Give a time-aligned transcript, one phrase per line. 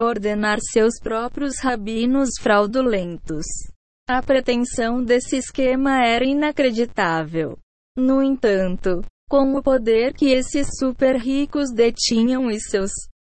[0.00, 3.44] ordenar seus próprios rabinos fraudulentos.
[4.08, 7.58] A pretensão desse esquema era inacreditável.
[7.96, 12.90] No entanto, com o poder que esses super ricos detinham e seus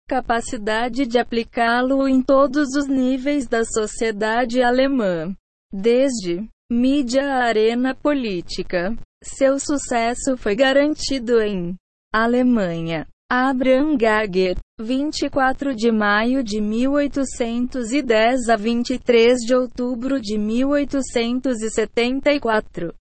[0.08, 5.35] capacidade de aplicá-lo em todos os níveis da sociedade alemã,
[5.72, 11.74] desde mídia à arena política, seu sucesso foi garantido em
[12.12, 13.06] Alemanha.
[13.37, 22.95] Abraham Gager, 24 de maio de 1810 a 23 de outubro de 1874.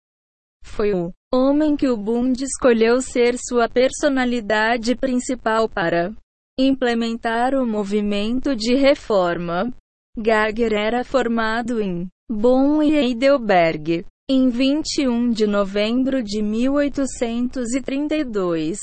[0.63, 6.15] Foi o homem que o Bund escolheu ser sua personalidade principal para
[6.57, 9.75] implementar o movimento de reforma.
[10.17, 18.79] Gager era formado em Bonn e Heidelberg em 21 de novembro de 1832.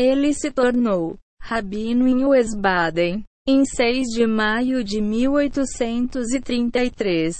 [0.00, 7.34] Ele se tornou rabino em Wiesbaden em 6 de maio de 1833.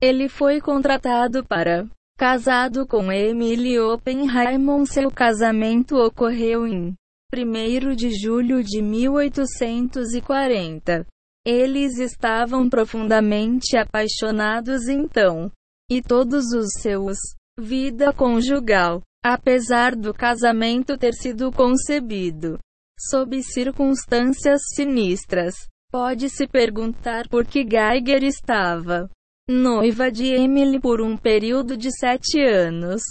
[0.00, 4.86] Ele foi contratado para casado com Emily Oppenheimer.
[4.86, 6.94] Seu casamento ocorreu em
[7.30, 11.06] 1 de julho de 1840.
[11.44, 15.52] Eles estavam profundamente apaixonados então,
[15.90, 17.18] e todos os seus
[17.58, 22.58] vida conjugal Apesar do casamento ter sido concebido
[22.98, 25.54] sob circunstâncias sinistras,
[25.90, 29.10] pode-se perguntar por que Geiger estava
[29.48, 33.02] noiva de Emily por um período de sete anos.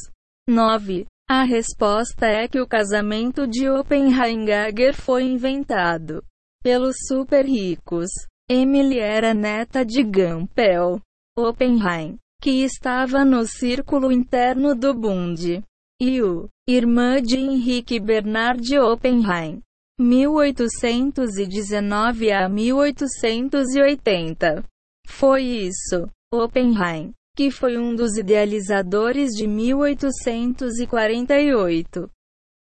[0.48, 1.06] 9.
[1.30, 6.24] A resposta é que o casamento de Oppenheimer foi inventado
[6.64, 8.10] pelos super ricos.
[8.50, 11.02] Emily era neta de Gampel
[11.38, 15.62] Oppenheim, que estava no círculo interno do Bund
[16.00, 19.64] o irmã de Henrique Bernard Oppenheim,
[20.00, 24.64] 1819 a 1880.
[25.08, 32.08] Foi isso, Oppenheim, que foi um dos idealizadores de 1848.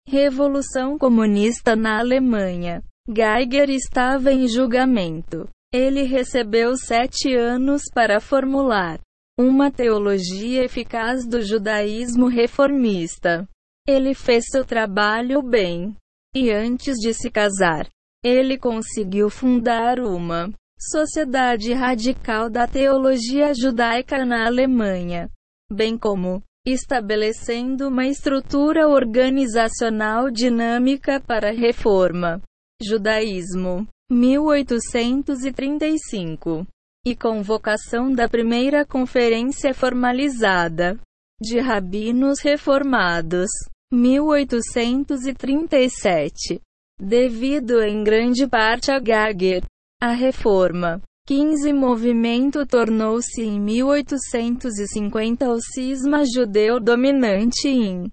[0.07, 2.81] Revolução Comunista na Alemanha.
[3.07, 5.47] Geiger estava em julgamento.
[5.71, 8.99] Ele recebeu sete anos para formular
[9.41, 13.47] uma teologia eficaz do judaísmo reformista.
[13.88, 15.96] Ele fez seu trabalho bem.
[16.35, 17.90] E antes de se casar,
[18.24, 25.29] ele conseguiu fundar uma sociedade radical da teologia judaica na Alemanha,
[25.72, 32.40] bem como estabelecendo uma estrutura organizacional dinâmica para a reforma.
[32.81, 36.68] Judaísmo, 1835
[37.06, 41.00] e convocação da primeira conferência formalizada
[41.41, 43.50] de rabinos reformados,
[43.91, 46.61] 1837.
[47.00, 49.63] Devido em grande parte a Gager,
[50.00, 58.11] a reforma 15 movimento tornou-se em 1850 o cisma judeu dominante em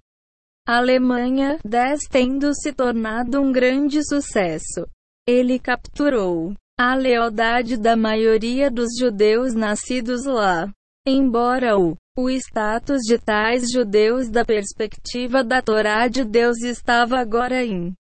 [0.67, 4.87] Alemanha, 10 tendo se tornado um grande sucesso.
[5.27, 10.73] Ele capturou a lealdade da maioria dos judeus nascidos lá.
[11.05, 17.65] Embora o, o status de tais judeus da perspectiva da Torá de Deus estava agora
[17.65, 17.93] em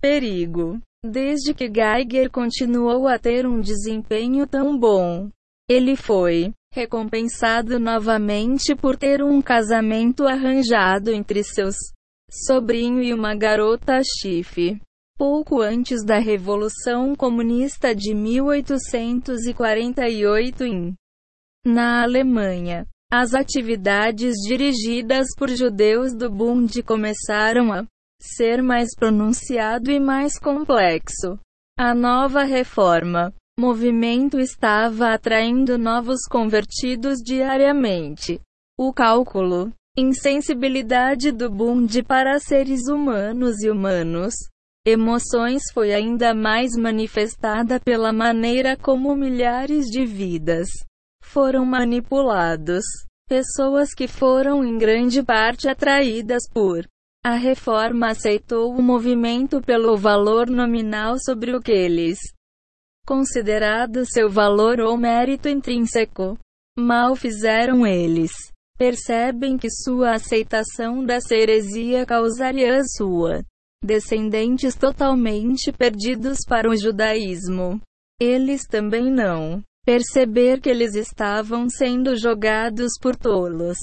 [0.00, 0.78] perigo.
[1.04, 5.28] Desde que Geiger continuou a ter um desempenho tão bom,
[5.68, 11.74] ele foi recompensado novamente por ter um casamento arranjado entre seus
[12.30, 14.80] sobrinho e uma garota chife.
[15.16, 20.92] Pouco antes da Revolução Comunista de 1848 em
[21.64, 27.86] na Alemanha, as atividades dirigidas por judeus do Bund começaram a
[28.20, 31.38] ser mais pronunciado e mais complexo.
[31.78, 38.40] A nova reforma movimento estava atraindo novos convertidos diariamente.
[38.76, 44.34] O cálculo, insensibilidade do Bund para seres humanos e humanos
[44.86, 50.68] emoções foi ainda mais manifestada pela maneira como milhares de vidas
[51.22, 52.84] foram manipulados.
[53.26, 56.86] Pessoas que foram em grande parte atraídas por
[57.24, 62.18] a reforma aceitou o movimento pelo valor nominal sobre o que eles
[63.06, 66.38] considerado seu valor ou mérito intrínseco.
[66.78, 68.32] Mal fizeram eles.
[68.76, 73.42] Percebem que sua aceitação da heresia causaria sua
[73.82, 77.80] descendentes totalmente perdidos para o judaísmo.
[78.20, 83.76] Eles também não perceber que eles estavam sendo jogados por tolos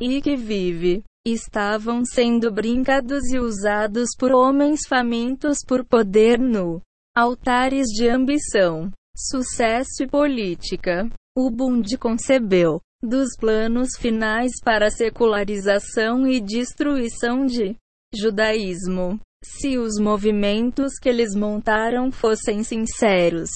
[0.00, 6.80] e que vive estavam sendo brincados e usados por homens famintos por poder no
[7.16, 11.08] altares de ambição, sucesso e política.
[11.36, 17.76] O Bund concebeu dos planos finais para a secularização e destruição de
[18.14, 19.18] judaísmo.
[19.44, 23.50] Se os movimentos que eles montaram fossem sinceros,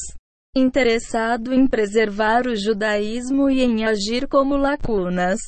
[0.57, 5.41] interessado em preservar o judaísmo e em agir como lacunas,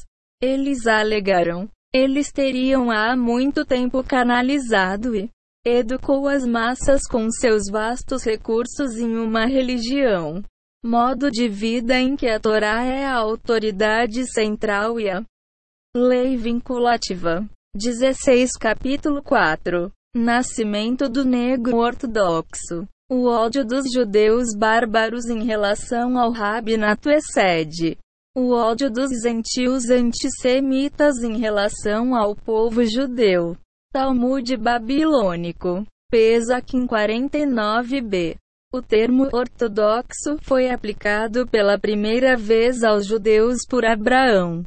[0.43, 1.69] eles alegaram.
[1.95, 5.31] Eles teriam há muito tempo canalizado e
[5.65, 10.43] educou as massas com seus vastos recursos em uma religião
[10.85, 15.25] modo de vida em que a Torá é a autoridade central e a
[15.97, 17.49] lei vinculativa.
[17.77, 22.87] 16 Capítulo 4 Nascimento do negro ortodoxo.
[23.11, 27.99] O ódio dos judeus bárbaros em relação ao rabinato excede
[28.37, 33.57] o ódio dos gentios antissemitas em relação ao povo judeu.
[33.93, 35.85] Talmud babilônico.
[36.09, 38.37] Pesaquim 49b.
[38.73, 44.65] O termo ortodoxo foi aplicado pela primeira vez aos judeus por Abraão.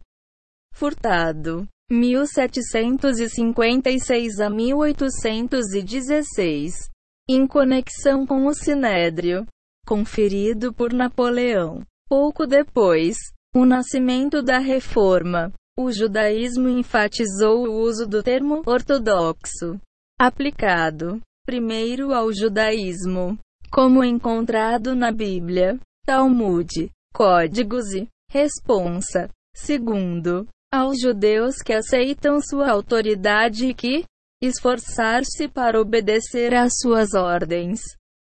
[0.74, 1.66] Furtado.
[1.90, 6.90] 1756 a 1816.
[7.30, 9.46] Em conexão com o Sinédrio.
[9.86, 11.82] Conferido por Napoleão.
[12.10, 13.18] Pouco depois,
[13.56, 15.54] o nascimento da Reforma.
[15.78, 19.78] O judaísmo enfatizou o uso do termo ortodoxo,
[20.20, 23.38] aplicado primeiro ao judaísmo
[23.72, 29.30] como encontrado na Bíblia, Talmud, Códigos e Responsa.
[29.56, 34.04] Segundo, aos judeus que aceitam sua autoridade e que
[34.42, 37.80] esforçar-se para obedecer às suas ordens.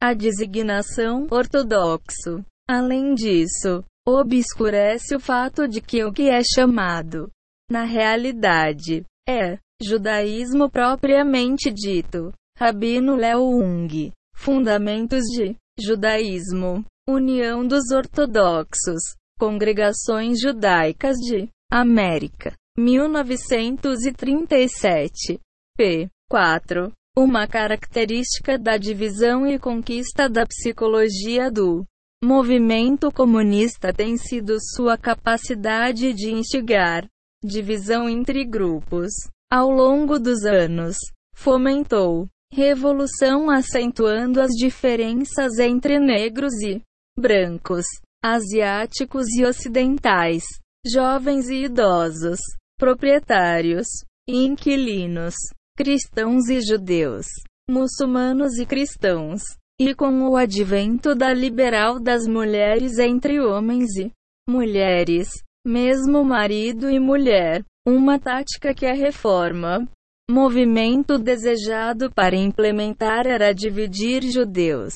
[0.02, 2.44] A designação ortodoxo.
[2.70, 7.30] Além disso, obscurece o fato de que o que é chamado,
[7.70, 12.32] na realidade, é judaísmo propriamente dito.
[12.58, 16.86] Rabino Leo Ung Fundamentos de Judaísmo.
[17.08, 19.02] União dos Ortodoxos.
[19.40, 22.54] Congregações Judaicas de América.
[22.78, 25.42] 1937.
[25.76, 26.10] p.
[26.30, 26.94] 4.
[27.18, 31.84] Uma característica da divisão e conquista da psicologia do
[32.24, 37.06] movimento comunista tem sido sua capacidade de instigar
[37.44, 39.12] divisão entre grupos.
[39.52, 40.96] Ao longo dos anos,
[41.36, 46.82] fomentou Revolução acentuando as diferenças entre negros e
[47.20, 47.84] brancos,
[48.24, 50.46] asiáticos e ocidentais,
[50.86, 52.40] jovens e idosos,
[52.78, 53.88] proprietários
[54.28, 55.36] e inquilinos,
[55.76, 57.26] cristãos e judeus,
[57.70, 59.42] muçulmanos e cristãos,
[59.80, 64.12] e com o advento da liberal das mulheres entre homens e
[64.48, 65.30] mulheres,
[65.66, 69.88] mesmo marido e mulher, uma tática que a reforma
[70.30, 74.94] movimento desejado para implementar era dividir judeus.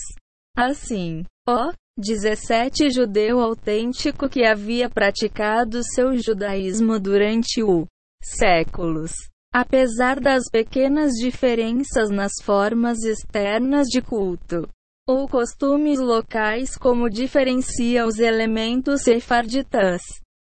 [0.57, 7.85] Assim, o 17 judeu autêntico que havia praticado seu judaísmo durante o
[8.23, 9.11] séculos.
[9.53, 14.67] Apesar das pequenas diferenças nas formas externas de culto
[15.07, 20.01] ou costumes locais como diferencia os elementos sefarditas,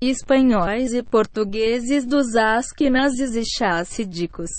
[0.03, 4.51] espanhóis e portugueses dos asquenazes e chassídicos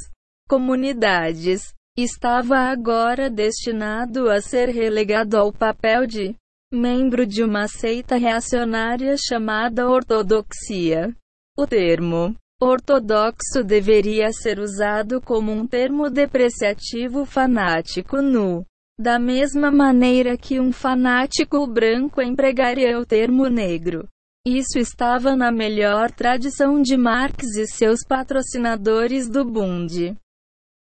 [0.47, 6.35] comunidades, estava agora destinado a ser relegado ao papel de
[6.73, 11.13] membro de uma seita reacionária chamada ortodoxia.
[11.57, 18.65] O termo ortodoxo deveria ser usado como um termo depreciativo fanático nu.
[18.97, 24.07] Da mesma maneira que um fanático branco empregaria o termo negro.
[24.47, 30.15] Isso estava na melhor tradição de Marx e seus patrocinadores do Bund.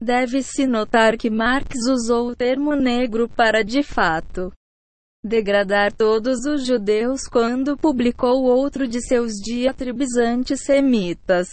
[0.02, 4.52] Deve-se notar que Marx usou o termo negro para de fato
[5.24, 11.48] degradar todos os judeus quando publicou outro de seus diatribes antissemitas,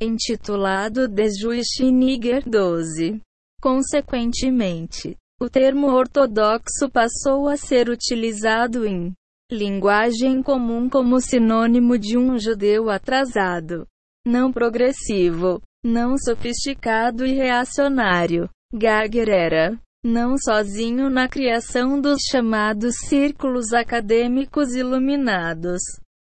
[0.00, 3.20] intitulado De Juiche Niger 12.
[3.60, 9.12] Consequentemente, o termo ortodoxo passou a ser utilizado em
[9.50, 13.86] linguagem comum como sinônimo de um judeu atrasado,
[14.26, 18.48] não progressivo, não sofisticado e reacionário.
[18.72, 25.82] Gagger era não sozinho na criação dos chamados círculos acadêmicos iluminados.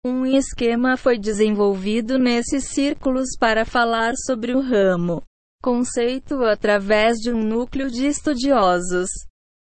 [0.06, 5.22] Um esquema foi desenvolvido nesses círculos para falar sobre o ramo
[5.64, 9.08] conceito através de um núcleo de estudiosos.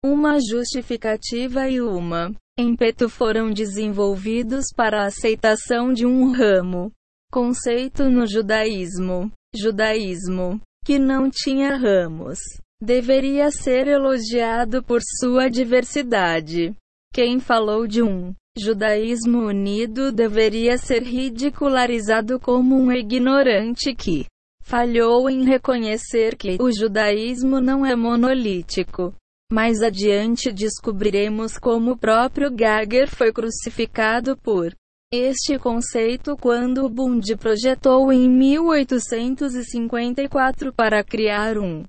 [0.04, 6.90] Uma justificativa e uma ímpeto foram desenvolvidos para a aceitação de um ramo,
[7.30, 12.40] conceito no judaísmo, judaísmo, que não tinha ramos.
[12.82, 16.74] Deveria ser elogiado por sua diversidade.
[17.14, 24.26] Quem falou de um judaísmo unido deveria ser ridicularizado como um ignorante que
[24.64, 29.14] falhou em reconhecer que o judaísmo não é monolítico.
[29.52, 34.74] Mais adiante descobriremos como o próprio Gager foi crucificado por
[35.12, 41.84] este conceito quando Bund projetou em 1854 para criar um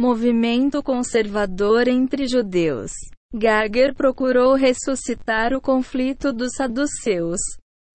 [0.00, 2.92] movimento conservador entre judeus.
[3.34, 7.40] Gager procurou ressuscitar o conflito dos saduceus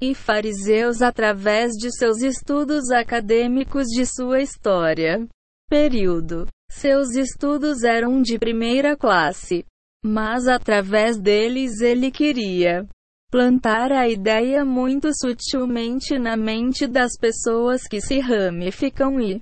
[0.02, 5.28] e fariseus através de seus estudos acadêmicos de sua história.
[5.70, 9.66] Período seus estudos eram de primeira classe,
[10.04, 12.88] mas através deles ele queria
[13.32, 19.42] plantar a ideia muito sutilmente na mente das pessoas que se ramificam e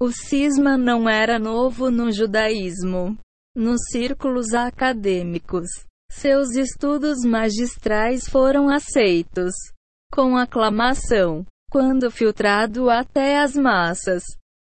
[0.00, 3.16] o cisma não era novo no judaísmo.
[3.54, 5.66] Nos círculos acadêmicos,
[6.10, 9.54] seus estudos magistrais foram aceitos
[10.12, 14.22] com aclamação quando filtrado até as massas.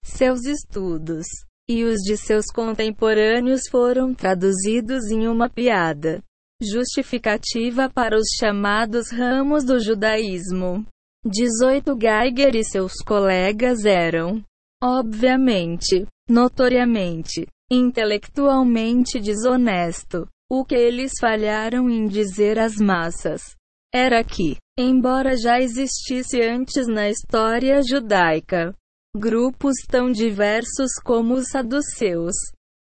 [0.03, 1.25] Seus estudos
[1.67, 6.21] e os de seus contemporâneos foram traduzidos em uma piada
[6.61, 10.85] justificativa para os chamados ramos do judaísmo.
[11.25, 14.43] 18 Geiger e seus colegas eram,
[14.83, 20.27] obviamente, notoriamente, intelectualmente desonesto.
[20.49, 23.41] O que eles falharam em dizer às massas.
[23.93, 28.75] Era que, embora já existisse antes na história judaica,
[29.15, 32.35] grupos tão diversos como os saduceus,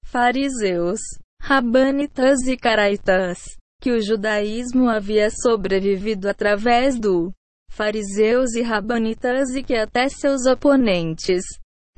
[0.05, 1.01] fariseus,
[1.43, 3.39] rabanitas e caraitas,
[3.81, 7.33] que o judaísmo havia sobrevivido através do
[7.71, 11.43] fariseus e rabanitas e que até seus oponentes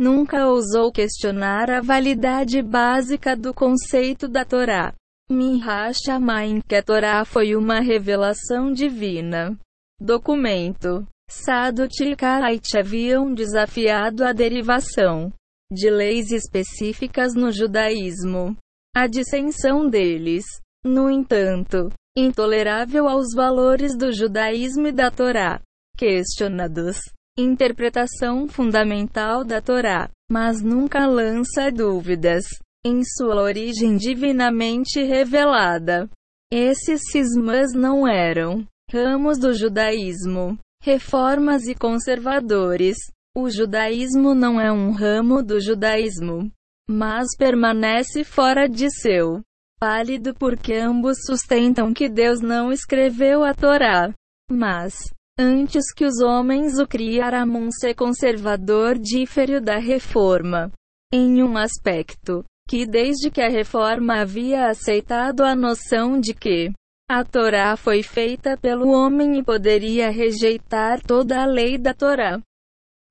[0.02, 4.92] nunca ousou questionar a validade básica do conceito da Torá.
[5.30, 9.56] Mihash Amain que a Torá foi uma revelação divina.
[10.00, 15.32] Documento Sadut e Kait haviam desafiado a derivação
[15.72, 18.56] de leis específicas no judaísmo.
[18.94, 20.44] A dissensão deles,
[20.84, 25.62] no entanto, intolerável aos valores do judaísmo e da Torá,
[25.96, 26.98] questionados.
[27.38, 32.44] Interpretação fundamental da Torá, mas nunca lança dúvidas
[32.84, 36.10] em sua origem divinamente revelada.
[36.52, 42.98] Esses cismas não eram ramos do judaísmo, reformas e conservadores.
[43.34, 46.52] O judaísmo não é um ramo do judaísmo,
[46.86, 49.40] mas permanece fora de seu
[49.80, 54.12] pálido porque ambos sustentam que Deus não escreveu a Torá,
[54.50, 54.94] mas
[55.42, 60.70] antes que os homens o criaram ser conservador difere da reforma
[61.12, 66.70] em um aspecto que desde que a reforma havia aceitado a noção de que
[67.10, 72.40] a Torá foi feita pelo homem e poderia rejeitar toda a lei da Torá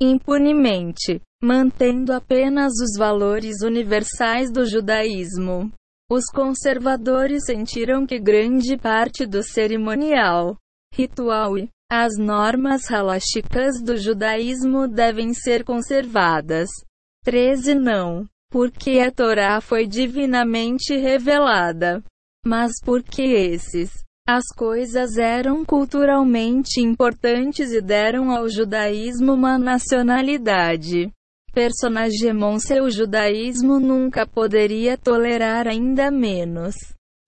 [0.01, 5.71] impunemente, mantendo apenas os valores universais do judaísmo.
[6.09, 10.57] Os conservadores sentiram que grande parte do cerimonial,
[10.91, 16.69] ritual e as normas halachicas do judaísmo devem ser conservadas.
[17.25, 22.01] 13 Não, porque a Torá foi divinamente revelada
[22.45, 23.91] mas porque esses
[24.27, 31.11] as coisas eram culturalmente importantes e deram ao judaísmo uma nacionalidade.
[31.53, 32.31] Personagem
[32.81, 36.75] o judaísmo nunca poderia tolerar ainda menos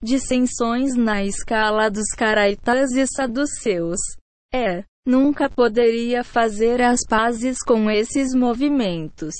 [0.02, 4.00] dissensões na escala dos caraitas e saduceus.
[4.54, 9.34] É, nunca poderia fazer as pazes com esses movimentos.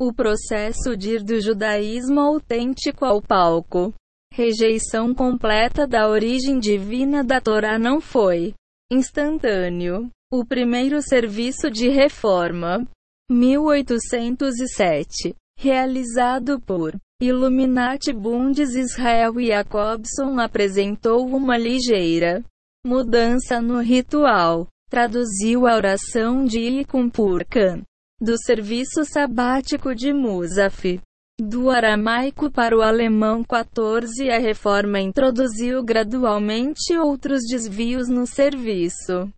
[0.00, 3.92] O processo de ir do judaísmo autêntico ao palco
[4.32, 8.54] Rejeição completa da origem divina da Torá não foi
[8.90, 10.08] instantâneo.
[10.32, 12.88] O primeiro serviço de reforma,
[13.30, 22.42] 1807, realizado por Illuminati Bundes Israel Jacobson apresentou uma ligeira
[22.84, 24.66] mudança no ritual.
[24.90, 27.82] Traduziu a oração de Ikumpurkan
[28.20, 31.00] do serviço sabático de Musaf
[31.40, 39.28] do aramaico para o alemão 14 a reforma introduziu gradualmente outros desvios no serviço.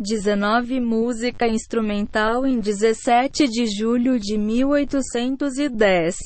[0.00, 6.16] 19 Música instrumental em 17 de julho de 1810.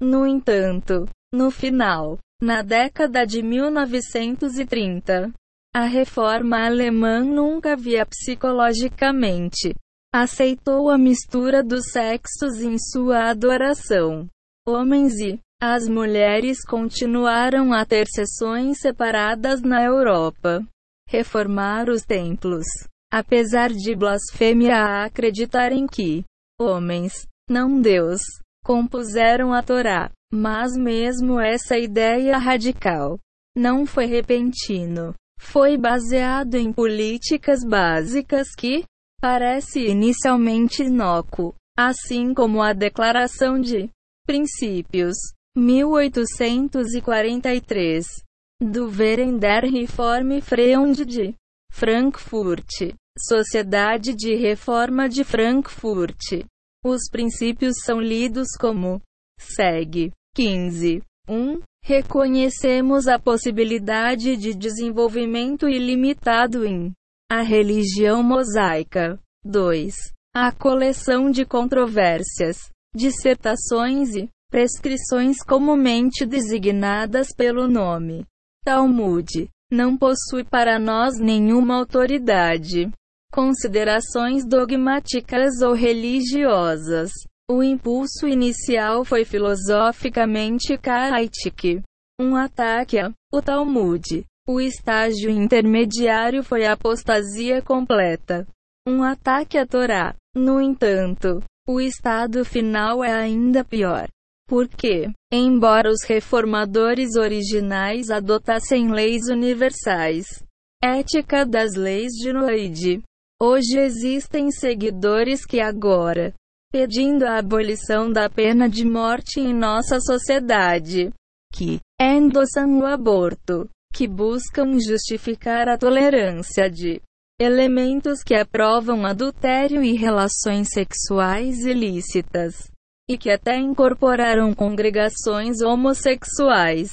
[0.00, 5.32] No entanto, no final, na década de 1930,
[5.74, 9.74] a reforma alemã nunca via psicologicamente
[10.14, 14.28] aceitou a mistura dos sexos em sua adoração.
[14.64, 20.64] homens e as mulheres continuaram a ter sessões separadas na Europa.
[21.08, 22.64] Reformar os templos.
[23.12, 26.22] Apesar de blasfêmia a acreditarem que
[26.60, 28.20] homens, não Deus,
[28.64, 33.18] compuseram a Torá, mas mesmo essa ideia radical
[33.56, 35.14] não foi repentino.
[35.38, 38.84] Foi baseado em políticas básicas que
[39.20, 43.88] parece inicialmente inócuo, assim como a Declaração de
[44.26, 45.14] Princípios
[45.56, 48.24] 1843
[48.60, 51.34] do Weren der Reformfreund de
[51.70, 56.44] Frankfurt, Sociedade de Reforma de Frankfurt.
[56.84, 59.00] Os princípios são lidos como
[59.38, 61.02] segue: 15.
[61.28, 61.60] 1.
[61.82, 66.92] Reconhecemos a possibilidade de desenvolvimento ilimitado em
[67.30, 69.18] a religião mosaica.
[69.44, 69.94] 2.
[70.34, 72.56] A coleção de controvérsias,
[72.94, 78.24] dissertações e prescrições comumente designadas pelo nome
[78.64, 82.90] Talmud não possui para nós nenhuma autoridade.
[83.30, 87.10] Considerações dogmáticas ou religiosas.
[87.50, 91.82] O impulso inicial foi filosoficamente caítico.
[92.18, 94.24] Um ataque a o Talmud.
[94.48, 98.46] O estágio intermediário foi a apostasia completa.
[98.88, 100.14] Um ataque à Torá.
[100.34, 104.08] No entanto, o estado final é ainda pior.
[104.48, 110.42] Porque, embora os reformadores originais adotassem leis universais,
[110.82, 113.02] ética das leis de Noide,
[113.38, 116.32] hoje existem seguidores que agora
[116.74, 121.12] pedindo a abolição da pena de morte em nossa sociedade,
[121.52, 127.00] que endossam o aborto, que buscam justificar a tolerância de
[127.40, 132.68] elementos que aprovam adultério e relações sexuais ilícitas,
[133.08, 136.90] e que até incorporaram congregações homossexuais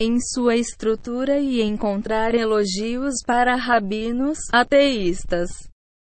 [0.00, 5.50] em sua estrutura e encontrar elogios para rabinos ateístas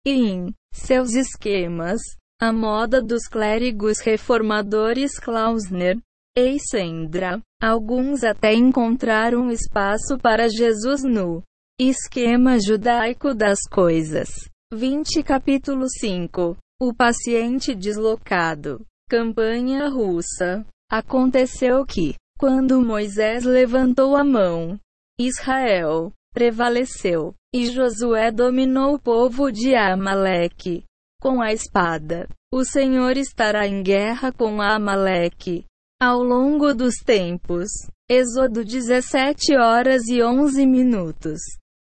[0.03, 2.01] e em seus esquemas
[2.41, 5.99] a moda dos clérigos reformadores Klausner
[6.37, 7.41] e Sendra.
[7.61, 11.43] Alguns até encontraram espaço para Jesus no
[11.77, 14.29] esquema judaico das coisas.
[14.73, 18.85] 20 capítulo 5 O paciente deslocado.
[19.09, 20.65] Campanha russa.
[20.89, 24.79] Aconteceu que, quando Moisés levantou a mão,
[25.19, 30.85] Israel prevaleceu, e Josué dominou o povo de Amaleque
[31.21, 32.27] com a espada.
[32.51, 35.65] O Senhor estará em guerra com Amaleque.
[36.01, 37.69] Ao longo dos tempos.
[38.09, 41.39] Êxodo 17 horas e 11 minutos.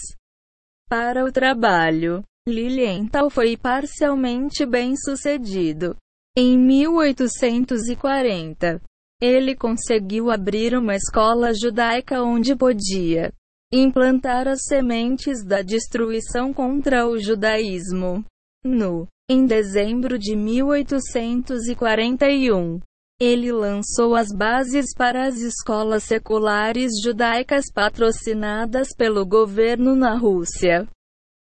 [0.89, 2.23] para o trabalho.
[2.49, 5.97] Lilienthal foi parcialmente bem-sucedido.
[6.39, 8.81] Em 1840,
[9.21, 13.33] ele conseguiu abrir uma escola judaica onde podia
[13.73, 18.25] implantar as sementes da destruição contra o judaísmo.
[18.67, 22.81] No em dezembro de 1841,
[23.21, 30.87] ele lançou as bases para as escolas seculares judaicas patrocinadas pelo governo na Rússia.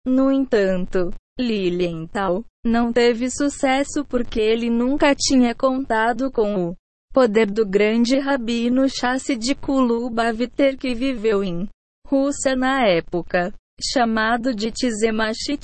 [0.06, 6.76] No entanto, Lilienthal não teve sucesso porque ele nunca tinha contado com o
[7.14, 11.68] poder do grande rabino Chassid Kulubaviter que viveu em
[12.08, 15.58] Rússia na época, chamado de Tzemach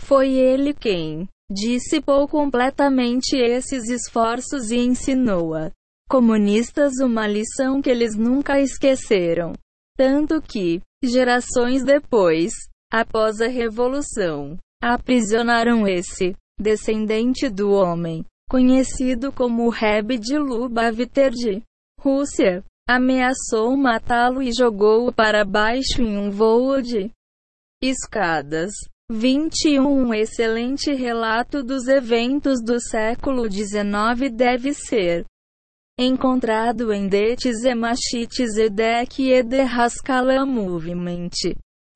[0.00, 5.70] foi ele quem dissipou completamente esses esforços e ensinou a
[6.08, 9.52] comunistas uma lição que eles nunca esqueceram.
[9.96, 12.52] Tanto que, gerações depois,
[12.92, 21.62] após a Revolução, aprisionaram esse descendente do homem, conhecido como Reb de Lubavitcher de
[22.00, 27.10] Rússia, ameaçou matá-lo e jogou-o para baixo em um voo de
[27.82, 28.72] escadas.
[29.10, 35.24] 21 Um excelente relato dos eventos do século XIX deve ser
[35.98, 39.64] encontrado em De Tzemachit Zedek e de
[40.46, 41.30] Movement,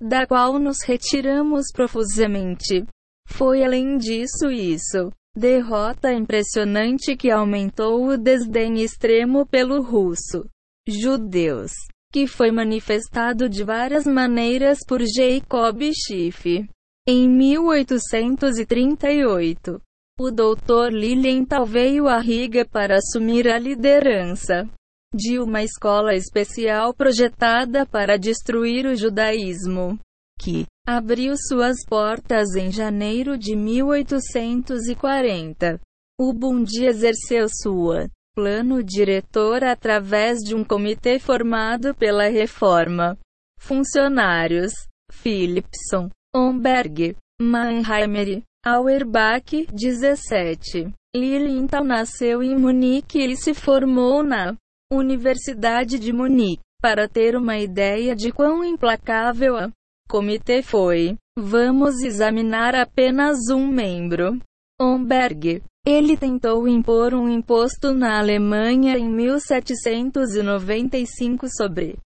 [0.00, 2.85] da qual nos retiramos profusamente.
[3.29, 10.48] Foi além disso isso Derrota impressionante que aumentou o desdém extremo pelo russo.
[10.87, 11.72] Judeus.
[12.12, 16.64] Que foi manifestado de várias maneiras por Jacob Schiff.
[17.06, 19.78] Em 1838,
[20.18, 20.90] o Dr.
[20.90, 24.66] Lilienthal veio a Riga para assumir a liderança
[25.14, 29.98] de uma escola especial projetada para destruir o judaísmo,
[30.40, 35.78] que abriu suas portas em janeiro de 1840.
[36.18, 43.18] O Bundi exerceu sua plano diretor através de um comitê formado pela Reforma.
[43.58, 44.72] Funcionários:
[45.12, 50.92] Philipson, Homberg, Mannheimer, Auerbach, 17.
[51.14, 54.56] Lilienthal nasceu em Munique e se formou na
[54.92, 56.60] Universidade de Munique.
[56.82, 59.70] Para ter uma ideia de quão implacável a
[60.08, 64.36] comitê foi, vamos examinar apenas um membro.
[64.80, 65.62] Homberg.
[65.86, 71.96] Ele tentou impor um imposto na Alemanha em 1795 sobre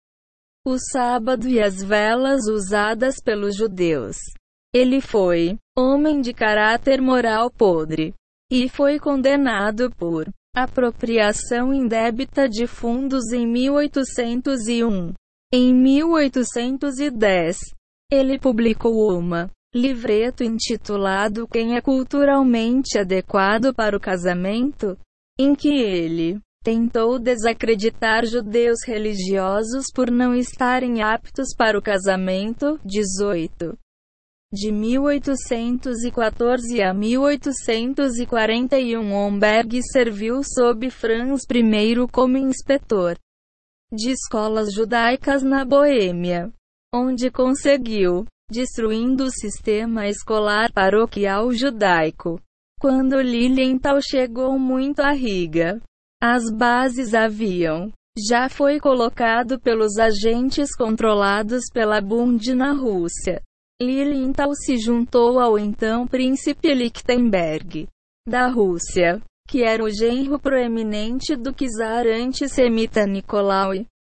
[0.69, 4.17] o sábado e as velas usadas pelos judeus.
[4.75, 8.15] Ele foi homem de caráter moral podre
[8.51, 15.13] e foi condenado por apropriação indébita de fundos em 1801.
[15.53, 17.57] Em 1810,
[18.11, 24.99] ele publicou uma livreto intitulado Quem é culturalmente adequado para o casamento,
[25.39, 32.79] em que ele tentou desacreditar judeus religiosos por não estarem aptos para o casamento.
[32.85, 33.75] 18
[34.53, 43.17] de 1814 a 1841 Homberg serviu sob Franz I como inspetor
[43.91, 46.53] de escolas judaicas na Boêmia,
[46.95, 52.39] onde conseguiu, destruindo o sistema escolar paroquial judaico.
[52.79, 55.81] Quando Lilienthal chegou muito à Riga,
[56.21, 63.41] as bases haviam já foi colocado pelos agentes controlados pela Bund na Rússia.
[63.81, 67.87] Lilienthal se juntou ao então príncipe Lichtenberg
[68.27, 73.71] da Rússia, que era o genro proeminente do czar antissemita Nicolau,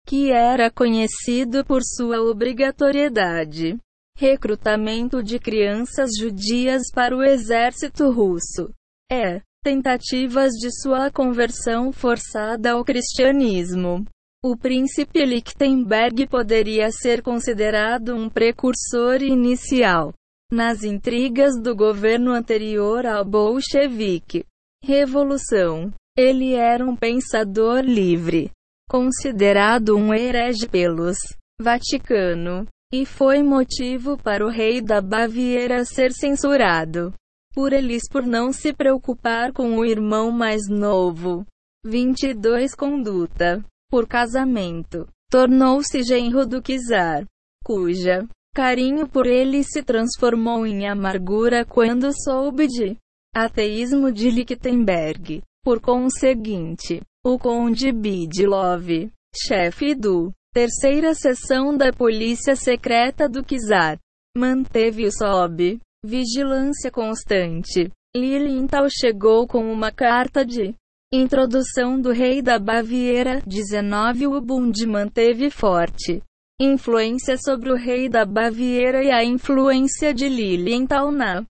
[0.05, 3.79] que era conhecido por sua obrigatoriedade
[4.17, 8.71] recrutamento de crianças judias para o exército russo.
[9.11, 14.05] É tentativas de sua conversão forçada ao cristianismo.
[14.44, 20.12] O príncipe Lichtenberg poderia ser considerado um precursor inicial
[20.51, 24.44] nas intrigas do governo anterior ao bolchevique.
[24.85, 25.92] Revolução.
[26.18, 28.51] Ele era um pensador livre,
[28.90, 31.16] considerado um herege pelos
[31.59, 37.14] Vaticano, e foi motivo para o rei da Baviera ser censurado
[37.55, 41.47] por eles por não se preocupar com o irmão mais novo.
[41.85, 45.07] 22 Conduta por casamento.
[45.31, 47.27] Tornou-se genro do czar,
[47.65, 52.97] cuja carinho por ele se transformou em amargura quando soube de
[53.35, 55.43] ateísmo de Lichtenberg.
[55.65, 63.99] Por conseguinte, o conde Bidlov, chefe do terceira seção da polícia secreta do czar,
[64.37, 67.91] manteve-o sob vigilância constante.
[68.15, 70.75] Lilienthal chegou com uma carta de
[71.15, 76.23] Introdução do rei da Baviera 19 O Bund manteve forte
[76.59, 81.45] influência sobre o rei da Baviera e a influência de Lilienthal na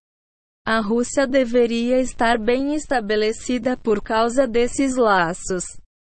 [0.66, 5.64] a Rússia deveria estar bem estabelecida por causa desses laços.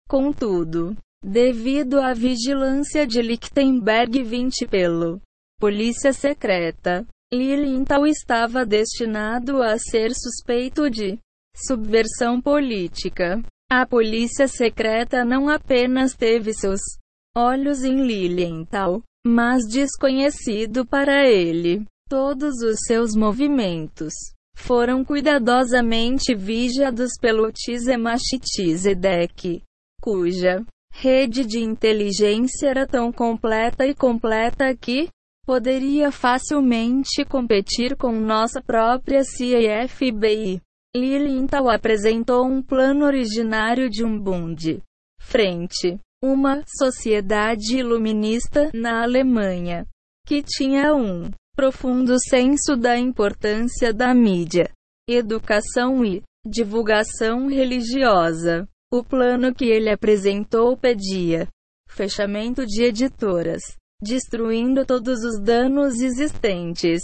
[0.09, 5.21] Contudo, devido à vigilância de Lichtenberg 20 pelo
[5.57, 11.17] polícia secreta, Lilienthal estava destinado a ser suspeito de
[11.55, 13.41] Subversão política.
[13.71, 16.81] A polícia secreta não apenas teve seus
[17.35, 21.85] olhos em Lilienthal, mas desconhecido para ele.
[22.09, 24.13] Todos os seus movimentos
[24.57, 28.19] foram cuidadosamente vigiados pelo Tzemach
[30.01, 35.07] cuja rede de inteligência era tão completa e completa que
[35.45, 40.61] poderia facilmente competir com nossa própria CIA FBI.
[40.95, 44.81] Lilienthal apresentou um plano originário de um Bund.
[45.19, 45.97] Frente.
[46.23, 49.87] Uma sociedade iluminista na Alemanha.
[50.25, 54.69] Que tinha um profundo senso da importância da mídia,
[55.09, 58.67] educação e divulgação religiosa.
[58.93, 61.47] O plano que ele apresentou pedia
[61.89, 63.61] fechamento de editoras,
[64.01, 67.01] destruindo todos os danos existentes,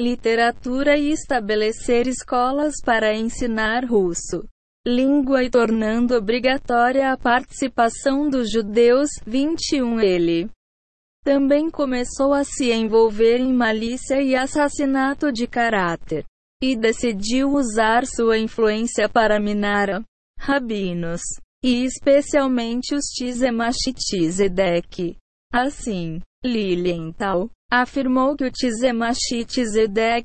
[0.00, 4.44] literatura e estabelecer escolas para ensinar russo.
[4.86, 9.10] Língua e tornando obrigatória a participação dos judeus.
[9.26, 10.48] 21 Ele.
[11.24, 16.24] Também começou a se envolver em malícia e assassinato de caráter.
[16.62, 20.02] E decidiu usar sua influência para minar
[20.38, 21.20] rabinos.
[21.62, 23.76] E especialmente os Tzemach
[25.52, 29.18] Assim, Lilienthal afirmou que o Tzemach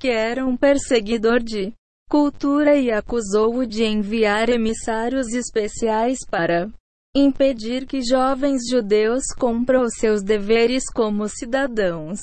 [0.04, 1.74] era um perseguidor de
[2.08, 6.72] cultura e acusou-o de enviar emissários especiais para
[7.16, 12.20] impedir que jovens judeus cumpram seus deveres como cidadãos,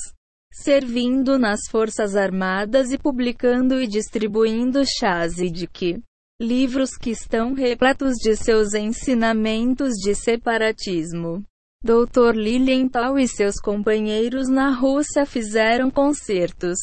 [0.53, 6.01] servindo nas forças armadas e publicando e distribuindo Chazidik,
[6.41, 11.43] livros que estão repletos de seus ensinamentos de separatismo.
[11.83, 12.35] Dr.
[12.35, 16.77] Lilienthal e seus companheiros na Rússia fizeram concertos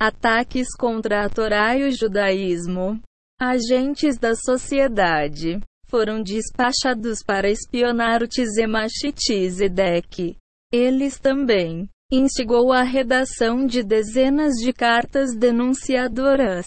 [0.00, 2.98] Ataques contra a Torá e o judaísmo.
[3.38, 10.36] Agentes da sociedade foram despachados para espionar o Tzemach Tzedek.
[10.72, 16.66] Eles também instigou a redação de dezenas de cartas denunciadoras,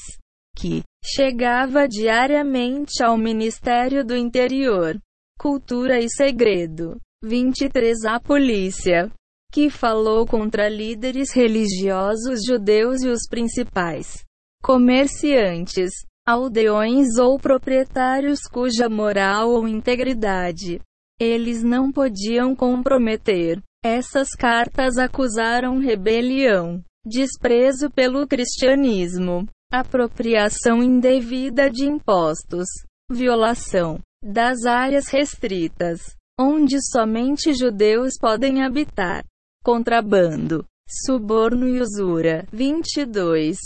[0.55, 4.99] que chegava diariamente ao Ministério do Interior,
[5.39, 6.99] Cultura e Segredo.
[7.23, 9.11] 23 A polícia
[9.51, 14.23] que falou contra líderes religiosos judeus e os principais
[14.63, 15.91] comerciantes,
[16.25, 20.79] aldeões ou proprietários cuja moral ou integridade
[21.21, 23.61] eles não podiam comprometer.
[23.85, 32.67] Essas cartas acusaram rebelião, desprezo pelo cristianismo, apropriação indevida de impostos,
[33.11, 39.23] violação das áreas restritas, onde somente judeus podem habitar,
[39.63, 40.65] contrabando,
[41.05, 42.45] suborno e usura.
[42.51, 43.57] 22.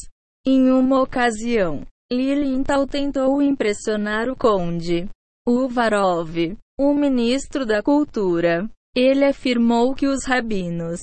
[0.46, 5.10] Em uma ocasião, Lilienthal tentou impressionar o conde
[5.48, 8.70] Uvarov, o ministro da cultura.
[8.96, 11.02] Ele afirmou que os rabinos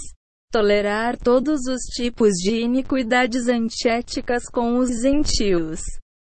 [0.52, 5.80] tolerar todos os tipos de iniquidades antiéticas com os gentios,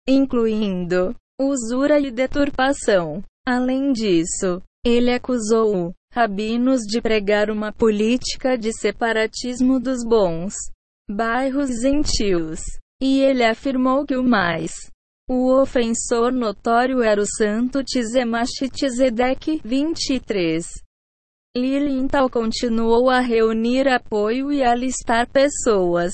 [0.08, 3.24] incluindo usura e deturpação.
[3.48, 10.54] Além disso, ele acusou rabinos de pregar uma política de separatismo dos bons
[11.10, 12.62] bairros gentios.
[13.02, 14.74] E ele afirmou que o mais
[15.28, 20.64] o ofensor notório era o santo Tzemach Tzedek 23.
[21.58, 26.14] Lilienthal continuou a reunir apoio e alistar pessoas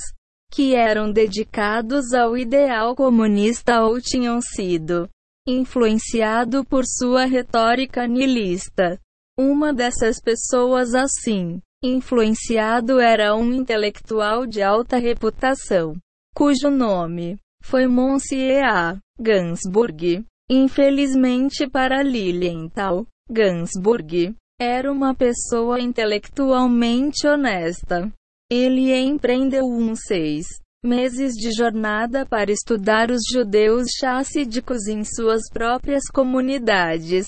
[0.50, 5.10] que eram dedicados ao ideal comunista ou tinham sido
[5.48, 9.00] influenciado por sua retórica nihilista.
[9.38, 15.96] Uma dessas pessoas assim, influenciado era um intelectual de alta reputação,
[16.36, 19.00] cujo nome foi Monsieur A.
[19.20, 20.24] Gansburg.
[20.50, 28.12] Infelizmente para Lilienthal, Gansburg era uma pessoa intelectualmente honesta.
[28.52, 36.04] Ele empreendeu um seis meses de jornada para estudar os judeus chassídicos em suas próprias
[36.12, 37.28] comunidades.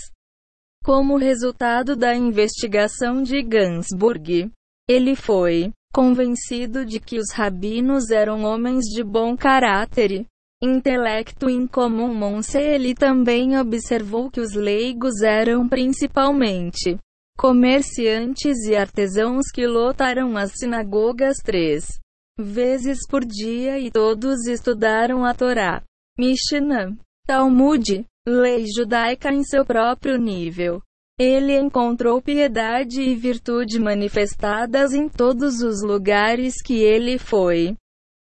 [0.83, 4.51] Como resultado da investigação de Gansburg,
[4.89, 10.25] ele foi convencido de que os rabinos eram homens de bom caráter e
[10.63, 12.11] intelecto incomum.
[12.11, 16.97] Monse ele também observou que os leigos eram principalmente
[17.37, 22.02] comerciantes e artesãos que lotaram as sinagogas três
[22.39, 25.83] vezes por dia e todos estudaram a Torá,
[26.17, 30.81] Mishnah, Talmud, lei judaica em seu próprio nível.
[31.19, 37.75] Ele encontrou piedade e virtude manifestadas em todos os lugares que ele foi.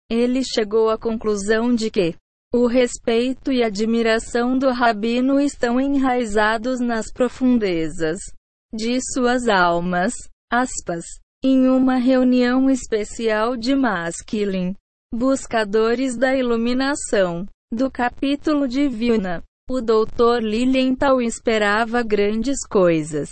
[0.10, 2.16] Ele chegou à conclusão de que
[2.54, 8.20] o respeito e admiração do rabino estão enraizados nas profundezas
[8.74, 10.14] de suas almas.
[10.50, 11.04] Aspas.
[11.44, 14.74] Em uma reunião especial de Maskilin,
[15.14, 20.42] buscadores da iluminação, do capítulo de Vilna, o Dr.
[20.42, 23.30] Lilienthal esperava grandes coisas.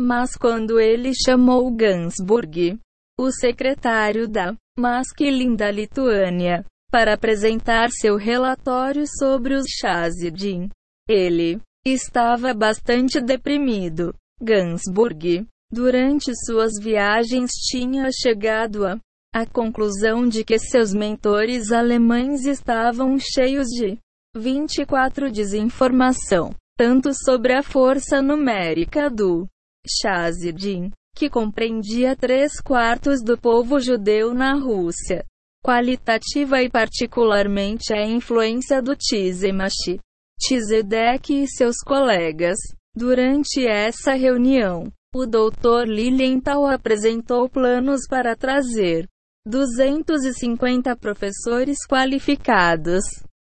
[0.00, 2.78] Mas quando ele chamou Gansburg,
[3.18, 10.68] o secretário da Maskilin da Lituânia, para apresentar seu relatório sobre os Chazidim,
[11.08, 14.14] ele estava bastante deprimido.
[14.40, 18.98] Gansburg, durante suas viagens, tinha chegado a
[19.32, 23.96] a conclusão de que seus mentores alemães estavam cheios de
[24.36, 26.50] 24 Desinformação.
[26.76, 29.46] Tanto sobre a força numérica do
[29.86, 35.24] Shazidin, que compreendia três quartos do povo judeu na Rússia,
[35.62, 40.00] qualitativa e particularmente a influência do Tzemashi,
[40.40, 42.58] Tzedek e seus colegas.
[42.96, 45.86] Durante essa reunião, o Dr.
[45.86, 49.08] Lilienthal apresentou planos para trazer
[49.44, 53.02] 250 professores qualificados,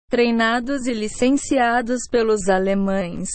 [0.10, 3.28] treinados e licenciados pelos alemães,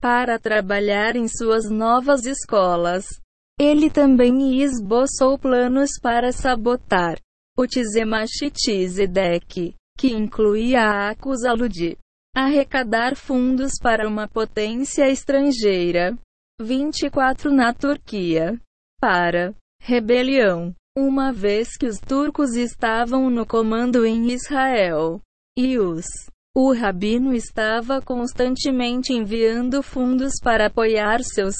[0.00, 3.04] para trabalhar em suas novas escolas.
[3.58, 7.18] Ele também esboçou planos para sabotar
[7.58, 11.96] o Tzemashi Tzedek, que incluía a acusá-lo de
[12.34, 16.16] arrecadar fundos para uma potência estrangeira.
[16.60, 18.58] 24 na Turquia.
[18.98, 20.74] Para rebelião.
[20.96, 25.20] Uma vez que os turcos estavam no comando em Israel.
[25.58, 26.06] E os
[26.56, 31.54] o rabino estava constantemente enviando fundos para apoiar seus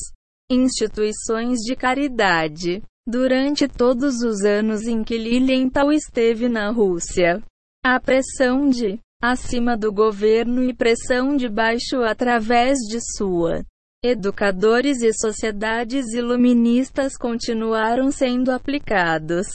[0.51, 2.83] instituições de caridade.
[3.07, 7.43] Durante todos os anos em que Lilienthal esteve na Rússia,
[7.85, 13.63] a pressão de acima do governo e pressão de baixo através de sua
[14.07, 19.47] educadores e sociedades iluministas continuaram sendo aplicados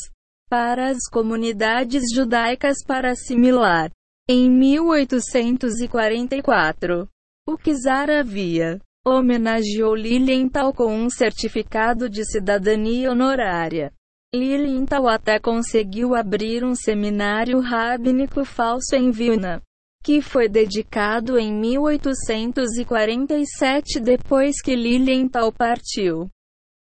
[0.50, 3.92] para as comunidades judaicas para assimilar.
[4.30, 7.10] Em 1844,
[7.48, 13.94] o czar havia homenageou Lilienthal com um certificado de cidadania honorária.
[14.34, 19.62] Lilienthal até conseguiu abrir um seminário rabínico falso em Vilna
[20.04, 26.28] que foi dedicado em 1847 depois que Lilienthal partiu.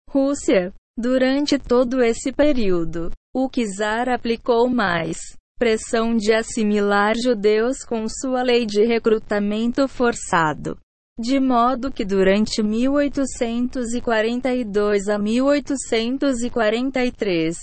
[0.09, 0.73] Rússia.
[0.97, 5.17] Durante todo esse período, o czar aplicou mais
[5.57, 10.77] pressão de assimilar judeus com sua lei de recrutamento forçado.
[11.19, 17.57] De modo que durante 1842 a 1843,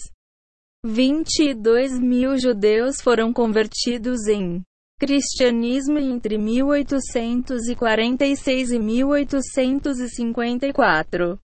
[0.84, 4.62] 22 mil judeus foram convertidos em
[4.98, 11.38] Cristianismo entre 1846 e 1854.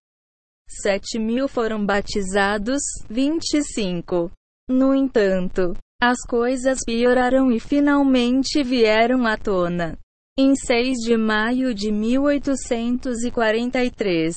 [0.67, 4.31] 7 mil foram batizados, 25.
[4.71, 9.99] No entanto, as coisas pioraram e finalmente vieram à tona.
[10.39, 14.35] Em 6 de maio de 1843,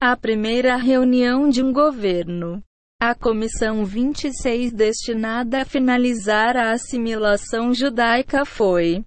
[0.00, 2.62] a primeira reunião de um governo
[3.04, 9.04] a Comissão 26 destinada a finalizar a assimilação judaica foi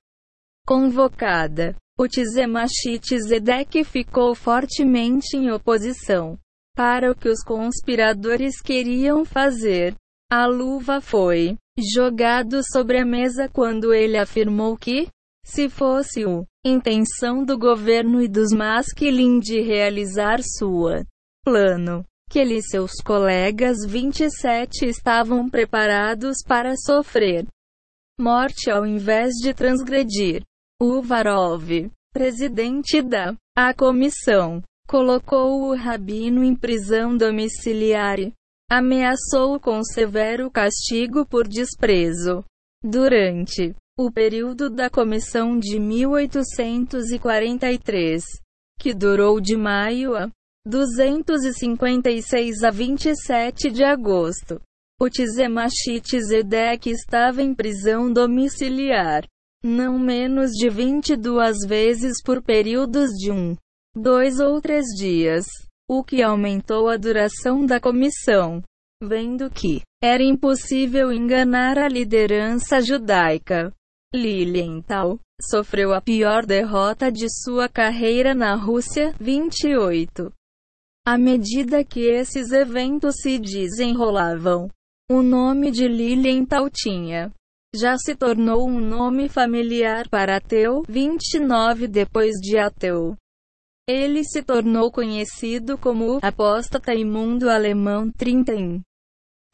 [0.67, 1.77] convocada.
[1.97, 6.37] O Tzemashi Tzedek ficou fortemente em oposição
[6.75, 9.95] para o que os conspiradores queriam fazer.
[10.29, 11.55] A luva foi
[11.95, 15.07] jogado sobre a mesa quando ele afirmou que,
[15.45, 21.05] se fosse o intenção do governo e dos Maskilin de realizar sua
[21.45, 27.45] plano, que ele e seus colegas 27 estavam preparados para sofrer
[28.17, 30.41] morte ao invés de transgredir.
[30.81, 38.19] Uvarov, presidente da a comissão, colocou o rabino em prisão domiciliar.
[38.69, 42.43] Ameaçou com severo castigo por desprezo.
[42.83, 48.21] Durante o período da comissão de 1843,
[48.79, 50.29] que durou de maio a
[50.65, 54.59] 256 a 27 de agosto.
[54.99, 59.25] O Tzemashi Tzedek estava em prisão domiciliar,
[59.63, 63.55] não menos de 22 vezes por períodos de um,
[63.95, 65.45] dois ou três dias,
[65.87, 68.63] o que aumentou a duração da comissão.
[69.03, 73.71] Vendo que era impossível enganar a liderança judaica,
[74.15, 79.13] Lilienthal sofreu a pior derrota de sua carreira na Rússia.
[79.19, 80.31] 28.
[81.07, 84.67] À medida que esses eventos se desenrolavam,
[85.07, 87.31] o nome de Lilienthal tinha
[87.75, 93.15] já se tornou um nome familiar para ateu 29 depois de ateu.
[93.87, 98.81] Ele se tornou conhecido como apóstata imundo alemão 30 em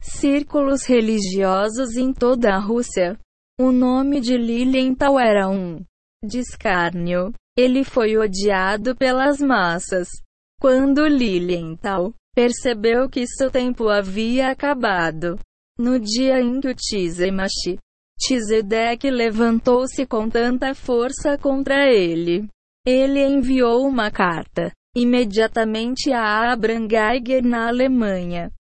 [0.00, 3.18] círculos religiosos em toda a Rússia.
[3.60, 5.84] O nome de Lilienthal era um
[6.24, 7.32] descárnio.
[7.58, 10.08] Ele foi odiado pelas massas.
[10.62, 15.36] Quando Lilienthal percebeu que seu tempo havia acabado,
[15.76, 17.80] no dia em que o Tzemashi
[18.16, 22.48] Tzedek levantou-se com tanta força contra ele,
[22.86, 28.52] ele enviou uma carta imediatamente a Abraham Geiger na Alemanha,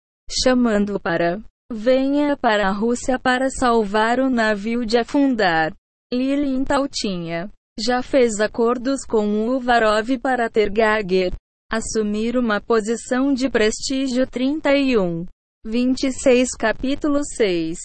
[0.43, 1.39] chamando-o para
[1.71, 5.75] venha para a Rússia para salvar o navio de afundar.
[6.11, 11.35] Lilienthal tinha já fez acordos com Uvarov para ter Geiger
[11.73, 15.25] Assumir uma posição de prestígio 31.
[15.65, 17.79] 26 Capítulo 6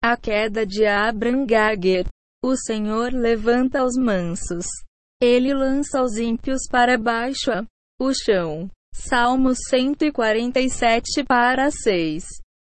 [0.00, 2.06] A queda de Abraham Gager.
[2.40, 4.64] O Senhor levanta os mansos.
[5.20, 7.50] Ele lança os ímpios para baixo,
[8.00, 8.70] o chão.
[8.94, 12.24] Salmo 147 para 6.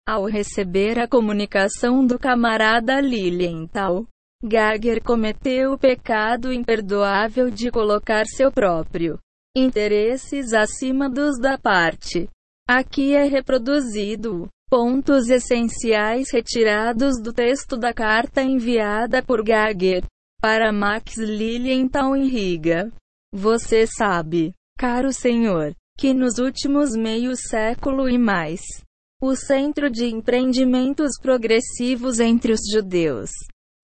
[0.09, 4.07] Ao receber a comunicação do camarada Lilienthal,
[4.43, 9.19] Gager cometeu o pecado imperdoável de colocar seu próprio
[9.55, 12.29] interesses acima dos da parte.
[12.69, 20.05] Aqui é reproduzido pontos essenciais retirados do texto da carta enviada por Gager
[20.41, 22.91] para Max Lilienthal em Riga.
[23.33, 28.61] Você sabe, caro senhor, que nos últimos meio século e mais,
[29.21, 33.31] o centro de empreendimentos progressivos entre os judeus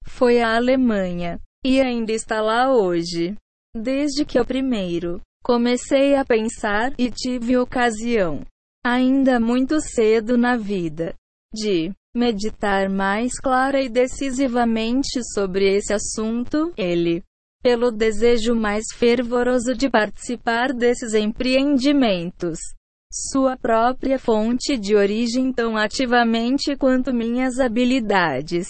[0.08, 3.36] foi a Alemanha, e ainda está lá hoje.
[3.76, 8.44] Desde que eu primeiro comecei a pensar e tive ocasião
[8.84, 11.14] ainda muito cedo na vida,
[11.52, 17.22] de meditar mais clara e decisivamente sobre esse assunto, ele,
[17.62, 22.58] pelo desejo mais fervoroso de participar desses empreendimentos,
[23.12, 28.66] sua própria fonte de origem tão ativamente quanto minhas habilidades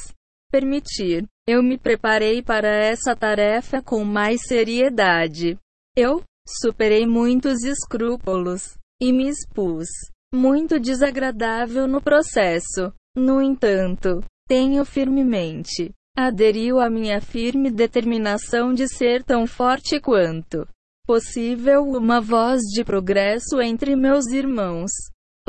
[0.51, 1.27] permitir.
[1.47, 5.59] Eu me preparei para essa tarefa com mais seriedade.
[5.97, 6.23] Eu
[6.61, 9.89] superei muitos escrúpulos e me expus.
[10.35, 12.93] Muito desagradável no processo.
[13.17, 20.67] No entanto, tenho firmemente aderiu à minha firme determinação de ser tão forte quanto
[21.07, 24.91] possível uma voz de progresso entre meus irmãos.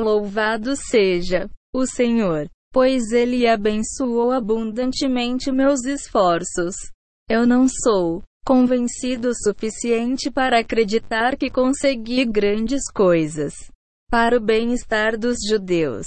[0.00, 6.76] Louvado seja o Senhor, pois Ele abençoou abundantemente meus esforços.
[7.28, 13.54] Eu não sou convencido o suficiente para acreditar que consegui grandes coisas
[14.10, 16.06] para o bem-estar dos judeus.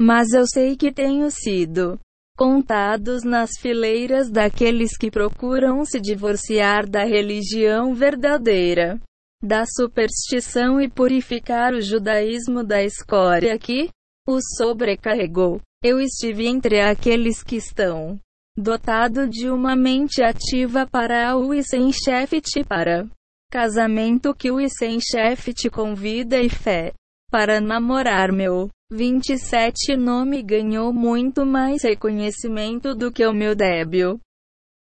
[0.00, 1.98] Mas eu sei que tenho sido
[2.36, 9.00] contados nas fileiras daqueles que procuram se divorciar da religião verdadeira,
[9.42, 13.88] da superstição e purificar o judaísmo da escória que
[14.26, 15.60] o sobrecarregou.
[15.82, 18.18] Eu estive entre aqueles que estão
[18.56, 23.08] dotado de uma mente ativa para o Wissencheft para.
[23.50, 26.92] Casamento que o Wissencheft convida e fé.
[27.30, 34.20] Para namorar meu 27 nome ganhou muito mais reconhecimento do que o meu débil.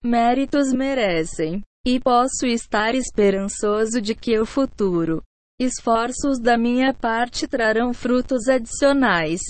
[0.04, 1.62] Méritos merecem.
[1.86, 5.22] E posso estar esperançoso de que o futuro
[5.60, 9.40] esforços da minha parte trarão frutos adicionais.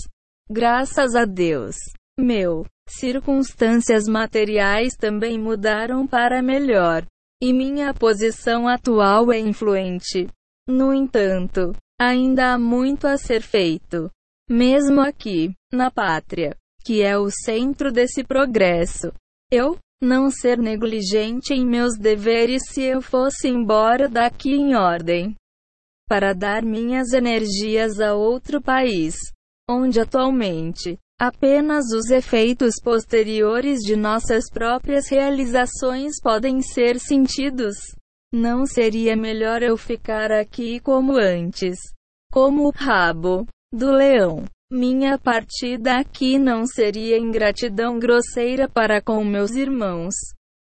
[0.49, 1.75] Graças a Deus
[2.17, 7.05] meu Circunstâncias materiais também mudaram para melhor,
[7.41, 10.27] e minha posição atual é influente.
[10.67, 14.09] No entanto, ainda há muito a ser feito.
[14.49, 19.11] Mesmo aqui, na pátria, que é o centro desse progresso.
[19.51, 25.35] Eu, não ser negligente em meus deveres se eu fosse embora daqui em ordem.
[26.07, 29.15] Para dar minhas energias a outro país,
[29.67, 37.75] onde atualmente Apenas os efeitos posteriores de nossas próprias realizações podem ser sentidos.
[38.33, 41.77] Não seria melhor eu ficar aqui como antes?
[42.31, 44.43] Como o rabo do leão.
[44.69, 50.13] Minha partida aqui não seria ingratidão grosseira para com meus irmãos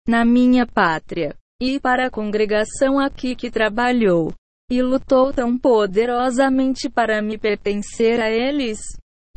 [0.06, 4.34] na minha pátria e para a congregação aqui que trabalhou
[4.70, 8.80] e lutou tão poderosamente para me pertencer a eles.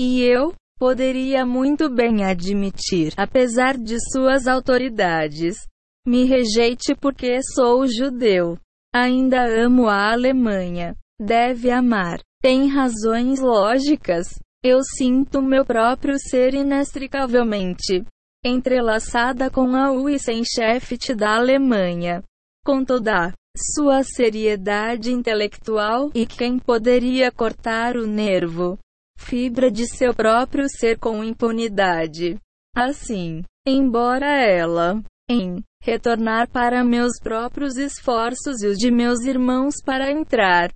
[0.01, 0.55] E eu,
[0.85, 5.67] poderia muito bem admitir, apesar de suas autoridades,
[6.07, 8.59] me rejeite porque sou judeu.
[8.95, 10.95] Ainda amo a Alemanha.
[11.19, 12.21] Deve amar.
[12.43, 14.39] Tem razões lógicas.
[14.63, 18.05] Eu sinto meu próprio ser inextricavelmente
[18.45, 22.23] entrelaçada com a Wissenschaft da Alemanha.
[22.63, 28.79] Com toda sua seriedade intelectual, e quem poderia cortar o nervo
[29.17, 32.39] fibra de seu próprio ser com impunidade.
[32.77, 40.11] Assim, embora ela, em retornar para meus próprios esforços e os de meus irmãos para
[40.11, 40.73] entrar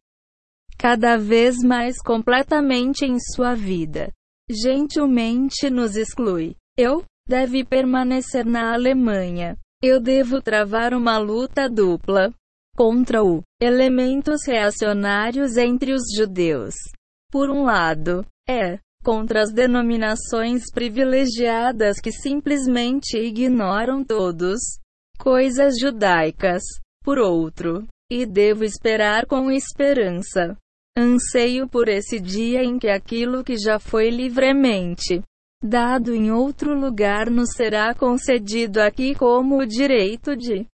[0.78, 4.12] cada vez mais completamente em sua vida,
[4.48, 6.54] gentilmente nos exclui.
[6.76, 9.56] Eu deve permanecer na Alemanha.
[9.82, 12.32] Eu devo travar uma luta dupla
[12.76, 16.74] contra o elementos reacionários entre os judeus
[17.30, 24.58] por um lado, é contra as denominações privilegiadas que simplesmente ignoram todos
[25.18, 26.62] coisas judaicas.
[27.04, 30.56] Por outro, e devo esperar com esperança.
[30.96, 35.22] Anseio por esse dia em que aquilo que já foi livremente
[35.62, 40.66] dado em outro lugar nos será concedido aqui como o direito de.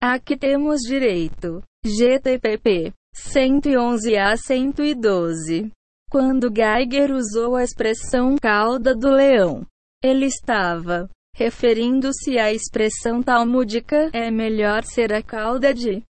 [0.00, 1.62] Aqui temos direito.
[1.84, 5.70] GTPP 111 a 112.
[6.12, 9.66] Quando Geiger usou a expressão cauda do leão,
[10.04, 16.02] ele estava referindo-se à expressão talmúdica: é melhor ser a cauda de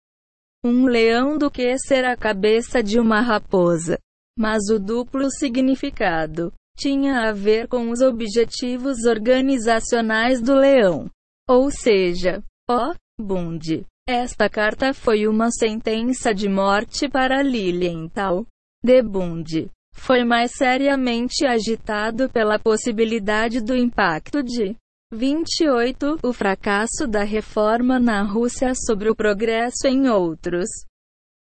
[0.66, 4.00] um leão do que ser a cabeça de uma raposa.
[4.36, 11.12] Mas o duplo significado tinha a ver com os objetivos organizacionais do leão.
[11.48, 13.86] Ou seja, ó, Bund.
[14.10, 18.48] Esta carta foi uma sentença de morte para Lilienthal.
[18.84, 24.76] De Bund foi mais seriamente agitado pela possibilidade do impacto de
[25.14, 26.20] 28.
[26.24, 30.68] O fracasso da reforma na Rússia sobre o progresso em outros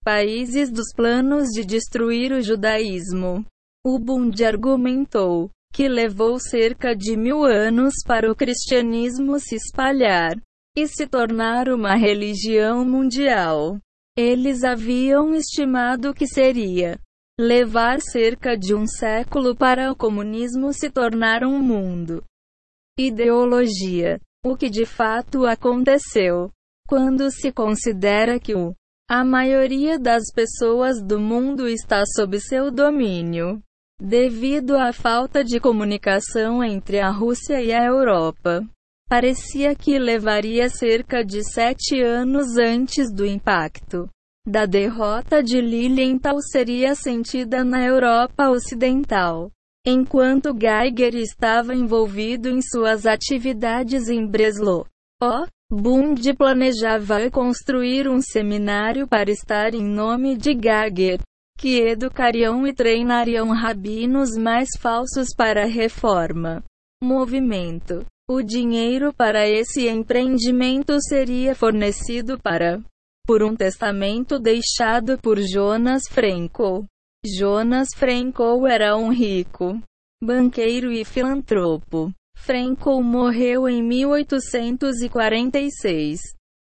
[0.04, 3.44] países dos planos de destruir o judaísmo.
[3.86, 10.36] O Bund argumentou que levou cerca de mil anos para o cristianismo se espalhar
[10.76, 13.78] e se tornar uma religião mundial.
[14.16, 17.00] Eles haviam estimado que seria
[17.40, 22.24] levar cerca de um século para o comunismo se tornar um mundo
[23.00, 24.20] ideologia.
[24.44, 26.50] O que de fato aconteceu.
[26.88, 28.74] Quando se considera que o
[29.10, 33.62] a maioria das pessoas do mundo está sob seu domínio.
[34.02, 38.68] Devido à falta de comunicação entre a Rússia e a Europa,
[39.08, 44.10] parecia que levaria cerca de sete anos antes do impacto
[44.48, 49.52] da derrota de Lilienthal seria sentida na Europa Ocidental.
[49.86, 54.86] Enquanto Geiger estava envolvido em suas atividades em Breslau,
[55.22, 61.20] o Bund planejava construir um seminário para estar em nome de Geiger,
[61.58, 66.64] que educariam e treinariam rabinos mais falsos para a reforma.
[67.04, 68.06] Movimento.
[68.30, 72.82] O dinheiro para esse empreendimento seria fornecido para
[73.28, 76.86] por um testamento deixado por Jonas Franco.
[77.26, 79.78] Jonas Franco era um rico
[80.24, 82.14] banqueiro e filantropo.
[82.38, 86.22] Franco morreu em 1846.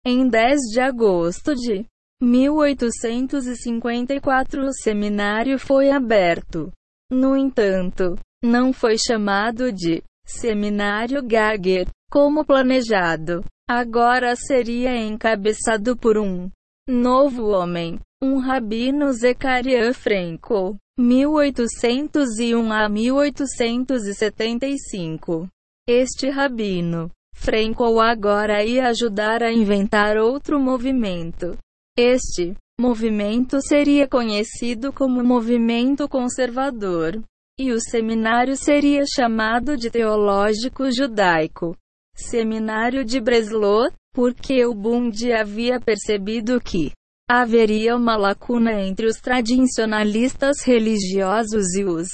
[0.05, 1.87] Em 10 de agosto de
[2.23, 6.71] 1854 o seminário foi aberto.
[7.11, 13.43] No entanto, não foi chamado de Seminário Geiger, como planejado.
[13.73, 16.51] Agora seria encabeçado por um
[16.89, 25.47] novo homem, um rabino Zechariah Franco, 1801 a 1875.
[25.89, 31.57] Este rabino, Franco agora ia ajudar a inventar outro movimento.
[31.97, 37.23] Este movimento seria conhecido como Movimento Conservador,
[37.57, 41.77] e o seminário seria chamado de Teológico Judaico.
[42.15, 46.93] Seminário de Breslau, porque o Bund havia percebido que
[47.29, 52.09] haveria uma lacuna entre os tradicionalistas religiosos e os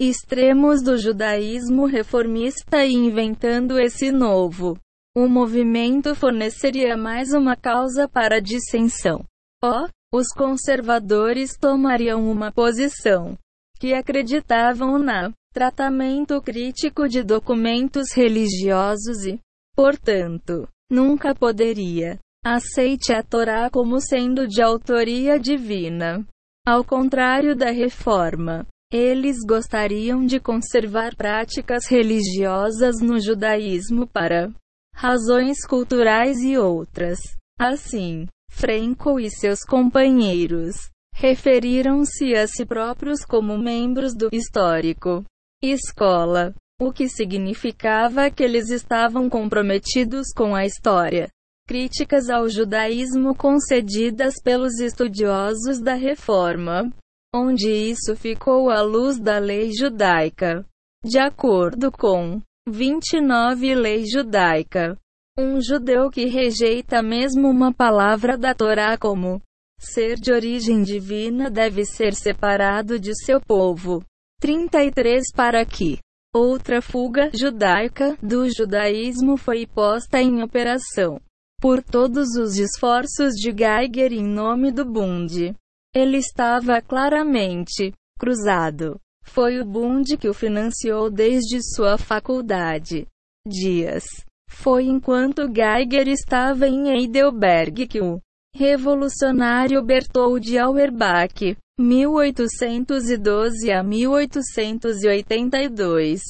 [0.00, 4.78] extremos do judaísmo reformista e inventando esse novo.
[5.16, 9.24] O movimento forneceria mais uma causa para dissensão.
[9.62, 13.38] Oh, os conservadores tomariam uma posição
[13.78, 19.40] que acreditavam na tratamento crítico de documentos religiosos e,
[19.74, 26.22] portanto, nunca poderia Aceite a Torá como sendo de autoria divina.
[26.66, 34.52] Ao contrário da reforma, eles gostariam de conservar práticas religiosas no judaísmo para
[34.94, 37.18] razões culturais e outras.
[37.58, 40.76] Assim, Franco e seus companheiros
[41.14, 45.24] referiram-se a si próprios como membros do histórico
[45.72, 51.28] escola, o que significava que eles estavam comprometidos com a história
[51.66, 56.92] críticas ao judaísmo concedidas pelos estudiosos da Reforma,
[57.34, 60.64] onde isso ficou à luz da lei judaica.
[61.02, 64.96] De acordo com 29 Lei Judaica,
[65.38, 69.42] um judeu que rejeita mesmo uma palavra da Torá como
[69.78, 74.02] ser de origem divina deve ser separado de seu povo.
[74.40, 75.98] 33 Para que
[76.34, 81.20] outra fuga judaica do judaísmo foi posta em operação
[81.64, 85.54] por todos os esforços de Geiger em nome do Bund.
[85.94, 89.00] Ele estava claramente cruzado.
[89.24, 93.06] Foi o Bund que o financiou desde sua faculdade.
[93.48, 94.04] Dias.
[94.50, 98.20] Foi enquanto Geiger estava em Heidelberg que o
[98.54, 106.20] revolucionário Bertold Auerbach, 1812 a 1882,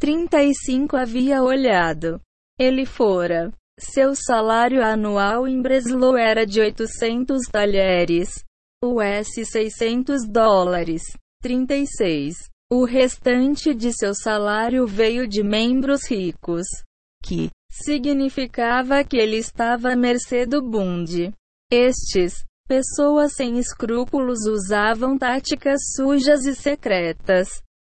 [0.00, 2.20] 35 havia olhado.
[2.58, 3.52] Ele fora.
[3.78, 8.44] Seu salário anual em Breslau era de 800 talheres.
[8.82, 11.02] US 600 dólares.
[11.42, 12.48] 36.
[12.70, 16.66] O restante de seu salário veio de membros ricos.
[17.22, 21.32] Que significava que ele estava à mercê do Bund.
[21.70, 27.48] Estes, pessoas sem escrúpulos, usavam táticas sujas e secretas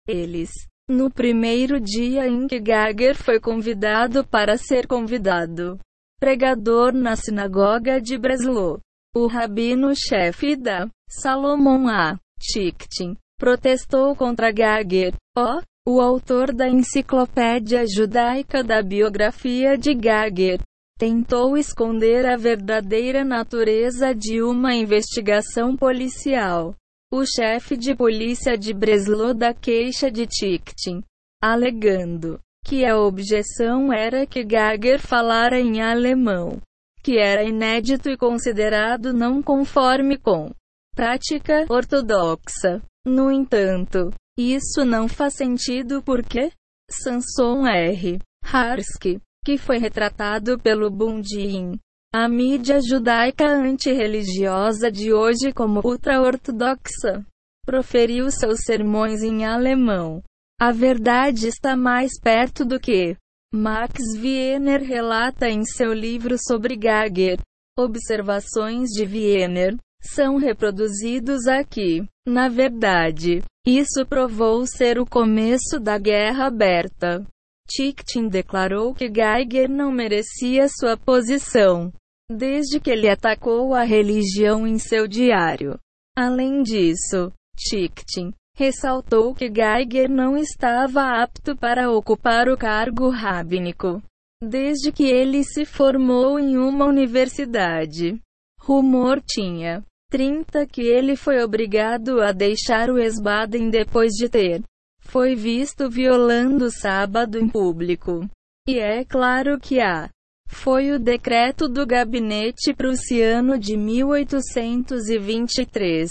[0.07, 0.51] eles.
[0.89, 5.79] No primeiro dia em que Geiger foi convidado para ser convidado,
[6.21, 8.81] pregador na sinagoga de Breslau,
[9.17, 12.19] o rabino-chefe da Salomon A.
[12.39, 20.61] Chichtin protestou contra Geiger, o, o autor da enciclopédia judaica da biografia de Geiger,
[20.99, 26.75] tentou esconder a verdadeira natureza de uma investigação policial.
[27.17, 31.01] O chefe de polícia de Breslau da queixa de Tikhtin,
[31.41, 36.61] alegando que a objeção era que Geiger falara em alemão,
[37.05, 40.51] que era inédito e considerado não conforme com
[40.97, 42.83] prática ortodoxa.
[43.07, 46.51] No entanto, isso não faz sentido porque
[46.91, 48.19] Samson R.
[48.45, 51.79] Harsky que foi retratado pelo Bundin,
[52.17, 57.27] a mídia judaica antirreligiosa de hoje como ultra-ortodoxa,
[57.67, 60.23] proferiu seus sermões em alemão.
[60.61, 63.17] A verdade está mais perto do que
[63.53, 67.41] Max Wiener relata em seu livro sobre Geiger.
[67.77, 72.07] Observações de Wiener são reproduzidos aqui.
[72.29, 77.27] Na verdade, isso provou ser o começo da guerra aberta.
[77.69, 81.91] Tikhtin declarou que Geiger não merecia sua posição,
[82.31, 85.79] desde que ele atacou a religião em seu diário.
[86.17, 94.03] Além disso, Tikhtin ressaltou que Geiger não estava apto para ocupar o cargo rabínico,
[94.43, 98.21] desde que ele se formou em uma universidade.
[98.61, 104.63] Rumor tinha 30 que ele foi obrigado a deixar o Esbaden depois de ter
[105.05, 108.29] foi visto violando o sábado em público.
[108.69, 110.09] E é claro que há.
[110.49, 116.11] Foi o decreto do gabinete prussiano de 1823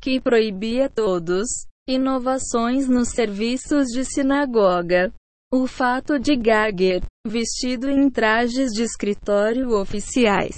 [0.00, 1.46] que proibia todos
[1.86, 5.12] inovações nos serviços de sinagoga.
[5.52, 10.56] O fato de Geiger, vestido em trajes de escritório oficiais,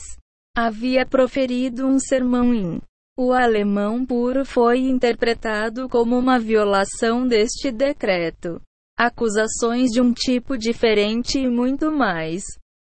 [0.56, 2.80] havia proferido um sermão em
[3.16, 8.60] o alemão puro foi interpretado como uma violação deste decreto.
[8.98, 12.42] Acusações de um tipo diferente e muito mais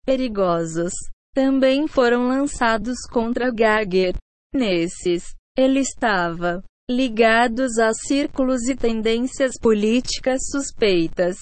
[0.05, 0.93] perigosos
[1.35, 4.15] também foram lançados contra Geiger.
[4.55, 11.37] Nesses, ele estava ligados a círculos e tendências políticas suspeitas.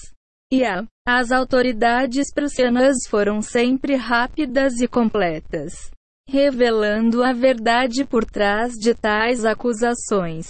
[0.51, 5.73] E a, as autoridades prussianas foram sempre rápidas e completas
[6.31, 10.47] revelando a verdade por trás de tais acusações.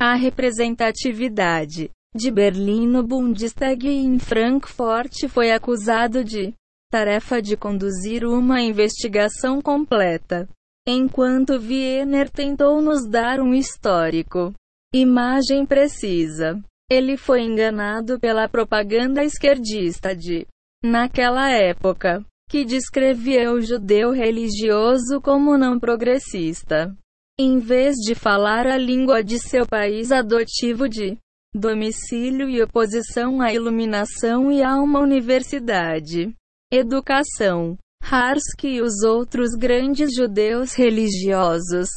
[0.00, 6.54] A representatividade de Berlim no Bundestag e em Frankfurt foi acusado de
[6.90, 10.48] tarefa de conduzir uma investigação completa,
[10.86, 14.52] enquanto Wiener tentou nos dar um histórico.
[14.94, 16.58] Imagem precisa.
[16.90, 20.46] Ele foi enganado pela propaganda esquerdista de
[20.82, 26.96] naquela época que descrevia o judeu religioso como não progressista.
[27.38, 31.18] Em vez de falar a língua de seu país adotivo de
[31.54, 36.34] domicílio e oposição à iluminação e a uma universidade.
[36.70, 37.78] Educação.
[38.02, 41.88] Harsky e os outros grandes judeus religiosos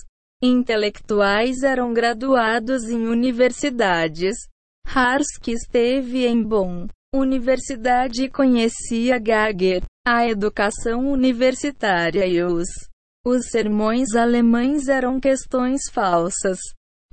[0.42, 4.38] intelectuais eram graduados em universidades.
[4.88, 9.84] Harsky esteve em Bonn, universidade e conhecia Geiger.
[10.08, 12.70] A educação universitária e os,
[13.26, 16.58] os sermões alemães eram questões falsas.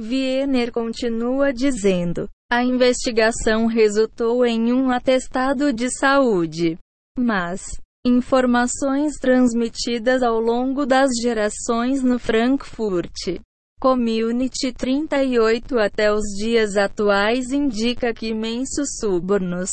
[0.01, 6.79] Wiener continua dizendo: a investigação resultou em um atestado de saúde.
[7.19, 7.62] Mas,
[8.07, 13.41] informações transmitidas ao longo das gerações no Frankfurt
[13.81, 19.71] Community 38 até os dias atuais indica que imensos subornos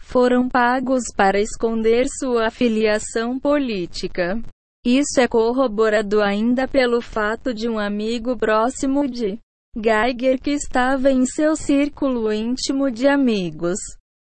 [0.00, 4.40] foram pagos para esconder sua afiliação política.
[4.84, 9.38] Isso é corroborado ainda pelo fato de um amigo próximo de
[9.76, 13.78] Geiger que estava em seu círculo íntimo de amigos,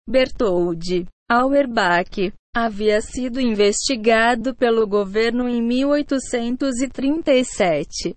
[0.09, 8.17] Berthold Auerbach, havia sido investigado pelo governo em 1837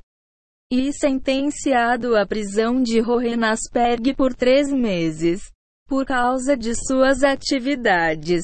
[0.71, 5.43] e sentenciado à prisão de Hohenasperg por três meses,
[5.87, 8.41] por causa de suas atividades.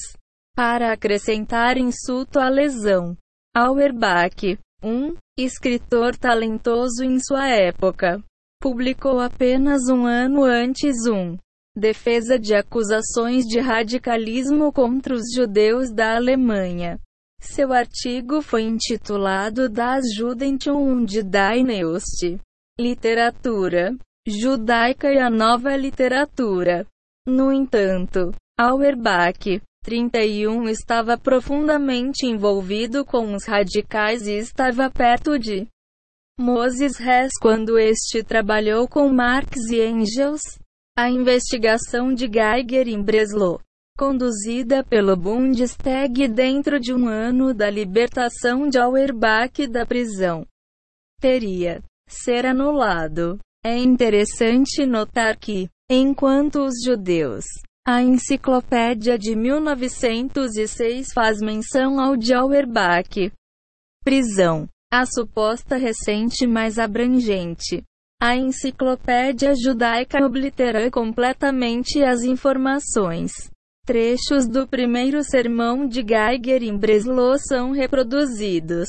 [0.55, 3.17] Para acrescentar insulto à lesão,
[3.55, 8.23] Auerbach, um escritor talentoso em sua época,
[8.61, 11.39] publicou apenas um ano antes um
[11.79, 16.99] defesa de acusações de radicalismo contra os judeus da Alemanha.
[17.41, 21.23] Seu artigo foi intitulado Das Judentum die
[21.63, 22.37] Neueste
[22.79, 23.95] Literatura
[24.27, 26.85] Judaica e a Nova Literatura.
[27.25, 35.65] No entanto, Auerbach, 31 estava profundamente envolvido com os radicais e estava perto de
[36.39, 40.41] Moses Hess quando este trabalhou com Marx e Engels.
[41.01, 43.61] A investigação de Geiger em Breslau
[43.97, 50.45] conduzida pelo Bundestag dentro de um ano da libertação de Auerbach da prisão,
[51.21, 53.39] teria ser anulado.
[53.65, 57.45] É interessante notar que, enquanto os judeus,
[57.87, 63.31] a enciclopédia de 1906 faz menção ao de Auerbach,
[64.03, 67.85] prisão, a suposta recente mais abrangente.
[68.21, 73.31] A enciclopédia judaica oblitera completamente as informações
[73.89, 78.87] Trechos do primeiro sermão de Geiger em Breslau são reproduzidos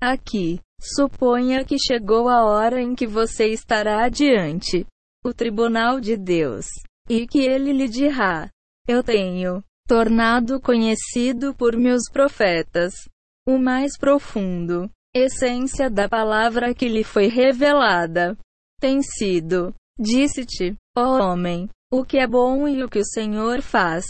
[0.00, 0.58] aqui.
[0.80, 4.86] Suponha que chegou a hora em que você estará diante
[5.22, 6.64] o tribunal de Deus,
[7.10, 8.48] e que ele lhe dirá:
[8.88, 12.94] Eu tenho tornado conhecido por meus profetas
[13.46, 18.34] o mais profundo essência da palavra que lhe foi revelada.
[18.80, 24.04] Tem sido, disse-te, ó homem, o que é bom e o que o Senhor faz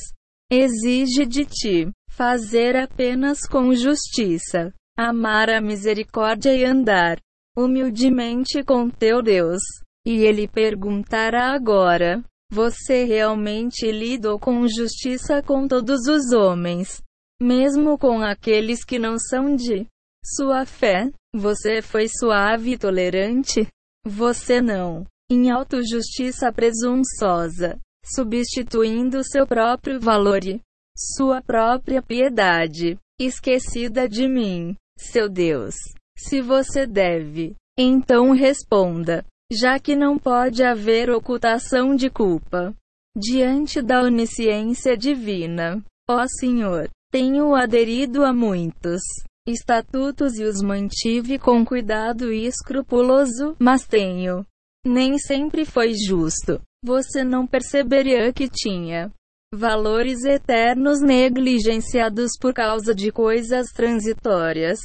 [0.51, 7.19] exige de ti fazer apenas com justiça, amar a misericórdia e andar
[7.57, 9.63] humildemente com teu Deus.
[10.07, 17.03] E ele perguntará agora: Você realmente lidou com justiça com todos os homens,
[17.41, 19.87] mesmo com aqueles que não são de
[20.25, 21.11] sua fé?
[21.35, 23.69] Você foi suave e tolerante?
[24.09, 25.05] Você não.
[25.31, 30.61] Em autojustiça presunçosa substituindo seu próprio valor e
[30.97, 35.75] sua própria piedade, esquecida de mim, seu Deus.
[36.17, 42.75] Se você deve, então responda, já que não pode haver ocultação de culpa
[43.15, 45.85] diante da onisciência divina.
[46.09, 49.03] Ó Senhor, tenho aderido a muitos
[49.51, 54.45] estatutos e os mantive com cuidado e escrupuloso, mas tenho
[54.89, 56.61] nem sempre foi justo.
[56.85, 59.13] Você não perceberia que tinha
[59.53, 64.79] valores eternos negligenciados por causa de coisas transitórias.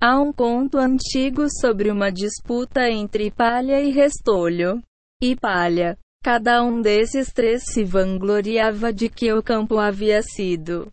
[0.00, 4.80] Há um conto antigo sobre uma disputa entre palha e restolho.
[5.20, 5.98] E palha.
[6.22, 10.92] Cada um desses três se vangloriava de que o campo havia sido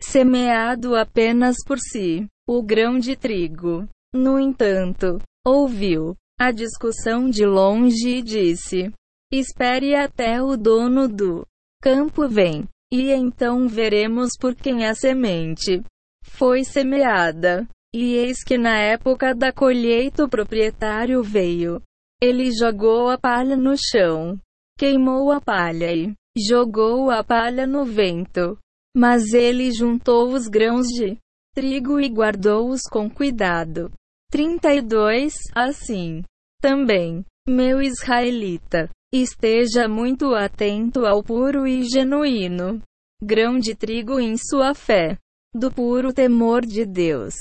[0.00, 3.88] semeado apenas por si, o grão de trigo.
[4.14, 8.92] No entanto, ouviu a discussão de longe e disse:
[9.32, 11.46] Espere até o dono do
[11.82, 15.82] campo vem, e então veremos por quem a semente
[16.24, 17.66] foi semeada.
[17.94, 21.80] E eis que na época da colheita o proprietário veio.
[22.20, 24.36] Ele jogou a palha no chão,
[24.76, 28.58] queimou a palha e jogou a palha no vento.
[28.96, 31.16] Mas ele juntou os grãos de
[31.54, 33.90] trigo e guardou-os com cuidado.
[34.30, 36.22] 32 Assim,
[36.60, 42.82] também, meu israelita, Esteja muito atento ao puro e genuíno
[43.22, 45.16] grão de trigo em sua fé,
[45.54, 47.32] do puro temor de Deus,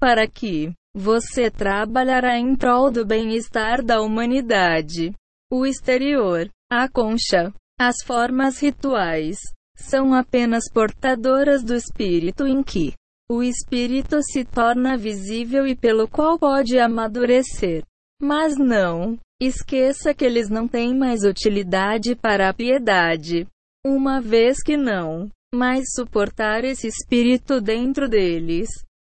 [0.00, 5.14] para que você trabalhará em prol do bem-estar da humanidade.
[5.48, 9.38] O exterior, a concha, as formas rituais,
[9.76, 12.94] são apenas portadoras do espírito em que
[13.32, 17.82] o espírito se torna visível e pelo qual pode amadurecer.
[18.20, 23.44] Mas não Esqueça que eles não têm mais utilidade para a piedade.
[23.84, 28.68] Uma vez que não mais suportar esse espírito dentro deles.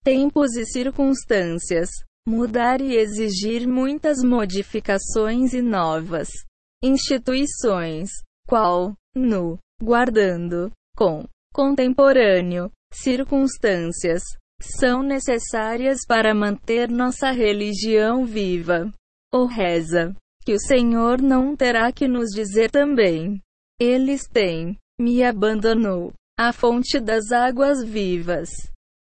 [0.01, 1.89] Tempos e circunstâncias.
[2.25, 6.29] Mudar e exigir muitas modificações e novas
[6.81, 8.09] instituições.
[8.47, 14.21] Qual, no, guardando, com, contemporâneo, circunstâncias,
[14.61, 18.89] são necessárias para manter nossa religião viva.
[19.33, 20.15] Ou reza,
[20.45, 23.41] que o Senhor não terá que nos dizer também.
[23.79, 28.49] Eles têm me abandonou a fonte das águas vivas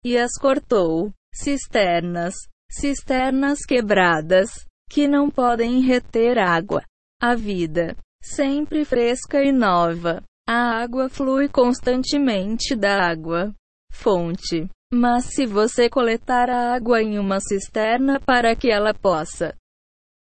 [0.03, 1.11] e as cortou.
[1.33, 2.33] Cisternas,
[2.71, 4.49] cisternas quebradas,
[4.89, 6.81] que não podem reter água.
[7.21, 10.23] A vida, sempre fresca e nova.
[10.47, 13.53] A água flui constantemente da água.
[13.91, 14.67] Fonte.
[14.93, 19.53] Mas se você coletar a água em uma cisterna para que ela possa,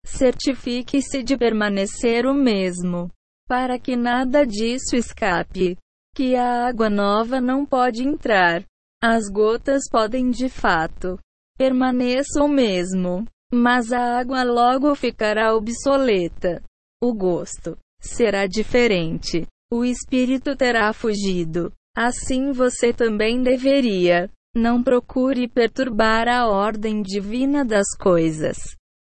[0.06, 3.12] certifique-se de permanecer o mesmo,
[3.48, 5.78] para que nada disso escape,
[6.16, 8.64] que a água nova não pode entrar.
[9.04, 11.20] As gotas podem de fato
[11.58, 16.64] permanecer o mesmo, mas a água logo ficará obsoleta.
[17.04, 19.46] O gosto será diferente.
[19.72, 21.72] O espírito terá fugido.
[21.96, 28.58] Assim você também deveria não procure perturbar a ordem divina das coisas.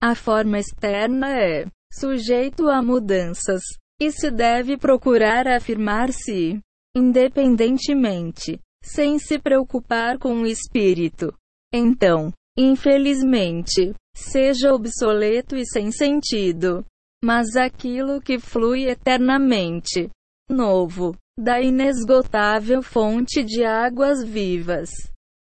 [0.02, 3.62] A forma externa é sujeito a mudanças
[4.02, 6.60] e se deve procurar afirmar-se
[6.96, 11.34] independentemente, sem se preocupar com o espírito.
[11.74, 16.86] Então, infelizmente, seja obsoleto e sem sentido.
[17.24, 20.10] Mas aquilo que flui eternamente,
[20.50, 24.90] novo, da inesgotável fonte de águas vivas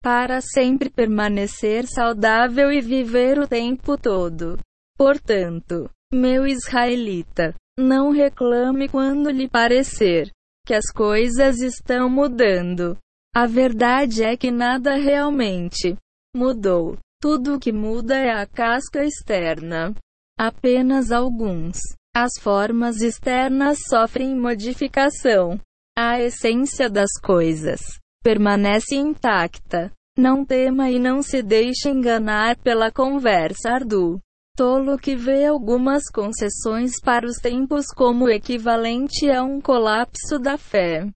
[0.01, 4.57] para sempre permanecer saudável e viver o tempo todo.
[4.95, 10.31] Portanto, meu israelita, não reclame quando lhe parecer
[10.65, 12.97] que as coisas estão mudando.
[13.35, 15.97] A verdade é que nada realmente
[16.35, 16.97] mudou.
[17.21, 19.93] Tudo o que muda é a casca externa.
[20.37, 21.77] Apenas alguns.
[22.15, 25.59] As formas externas sofrem modificação.
[25.97, 27.79] A essência das coisas
[28.21, 29.93] permanece intacta.
[30.17, 34.19] Não tema e não se deixe enganar pela conversa ardu.
[34.57, 41.09] Tolo que vê algumas concessões para os tempos como equivalente a um colapso da fé.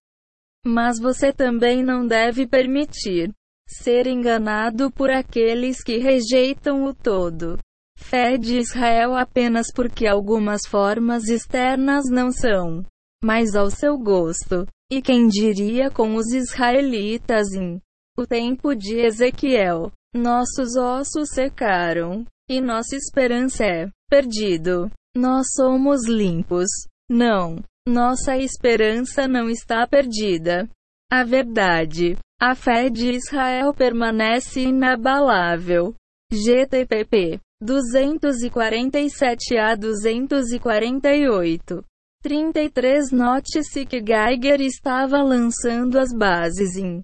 [0.65, 3.33] Mas você também não deve permitir
[3.67, 7.57] ser enganado por aqueles que rejeitam o todo.
[7.97, 12.85] Fé de Israel apenas porque algumas formas externas não são
[13.23, 14.65] mais ao seu gosto.
[14.91, 17.79] E quem diria com os israelitas em
[18.17, 19.91] o tempo de Ezequiel?
[20.15, 24.89] Nossos ossos secaram, e nossa esperança é perdido.
[25.15, 26.67] Nós somos limpos.
[27.09, 27.57] Não,
[27.87, 30.67] nossa esperança não está perdida.
[31.11, 35.93] A verdade, a fé de Israel permanece inabalável.
[36.31, 41.83] GTPP 247 a 248
[42.21, 47.01] 33 Note-se que Geiger estava lançando as bases em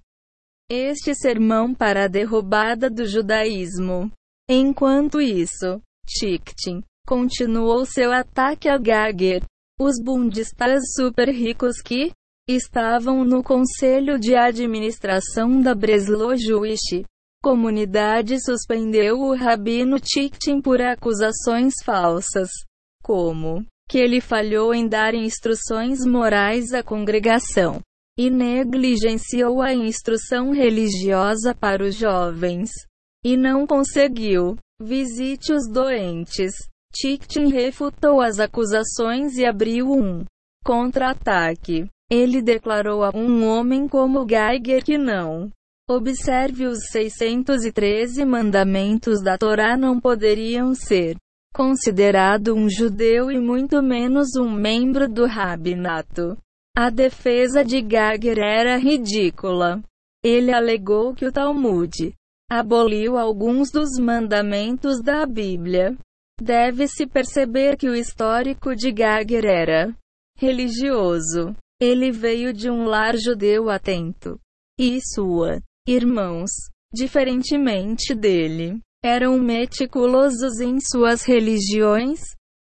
[0.70, 4.12] este sermão para a derrubada do judaísmo.
[4.50, 9.44] Enquanto isso, Chichtin continuou seu ataque a Geiger.
[9.80, 12.12] Os bundistas super ricos que
[12.48, 17.06] estavam no conselho de administração da Breslau Jewish
[17.42, 22.50] comunidade suspendeu o rabino Chichtin por acusações falsas,
[23.04, 27.80] como que ele falhou em dar instruções morais à congregação
[28.18, 32.70] e negligenciou a instrução religiosa para os jovens
[33.24, 34.56] e não conseguiu.
[34.82, 36.54] Visite os doentes.
[36.94, 40.26] Tichtin refutou as acusações e abriu um
[40.64, 41.88] contra-ataque.
[42.12, 45.50] Ele declarou a um homem como Geiger que não
[45.90, 51.16] observe os 613 mandamentos da Torá não poderiam ser
[51.56, 56.38] considerado um judeu e muito menos um membro do rabinato.
[56.76, 59.82] A defesa de Geiger era ridícula.
[60.22, 62.14] Ele alegou que o Talmud
[62.52, 65.98] aboliu alguns dos mandamentos da Bíblia.
[66.42, 69.96] Deve-se perceber que o histórico de Geiger era
[70.38, 71.56] religioso.
[71.80, 74.38] Ele veio de um lar judeu atento.
[74.78, 76.52] E sua irmãos,
[76.94, 82.22] diferentemente dele, eram meticulosos em suas religiões,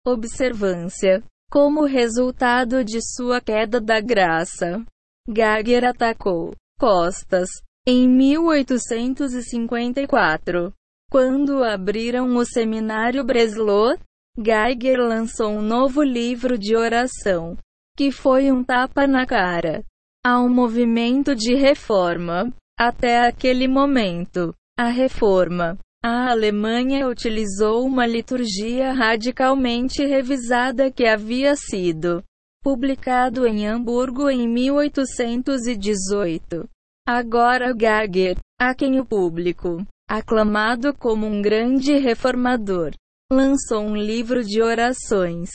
[0.07, 1.21] observância.
[1.51, 4.81] Como resultado de sua queda da graça,
[5.27, 7.51] Geiger atacou Costas
[7.85, 10.73] em 1854.
[11.11, 13.99] Quando abriram o seminário Breslau,
[14.37, 17.59] Geiger lançou um novo livro de oração,
[17.97, 19.83] que foi um tapa na cara
[20.25, 22.55] ao movimento de reforma.
[22.79, 32.23] Até aquele momento, a reforma a Alemanha utilizou uma liturgia radicalmente revisada que havia sido
[32.63, 36.69] publicado em Hamburgo em 1818.
[37.07, 42.91] Agora Geiger a quem o público, aclamado como um grande reformador,
[43.31, 45.49] lançou um livro de orações.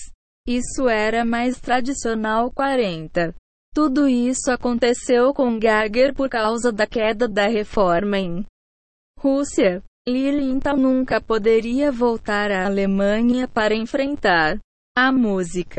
[0.47, 3.35] Isso era mais tradicional 40.
[3.73, 8.45] Tudo isso aconteceu com Gagger por causa da queda da reforma em
[9.17, 9.81] Rússia.
[10.05, 14.59] Lilienthal nunca poderia voltar à Alemanha para enfrentar
[14.97, 15.71] a música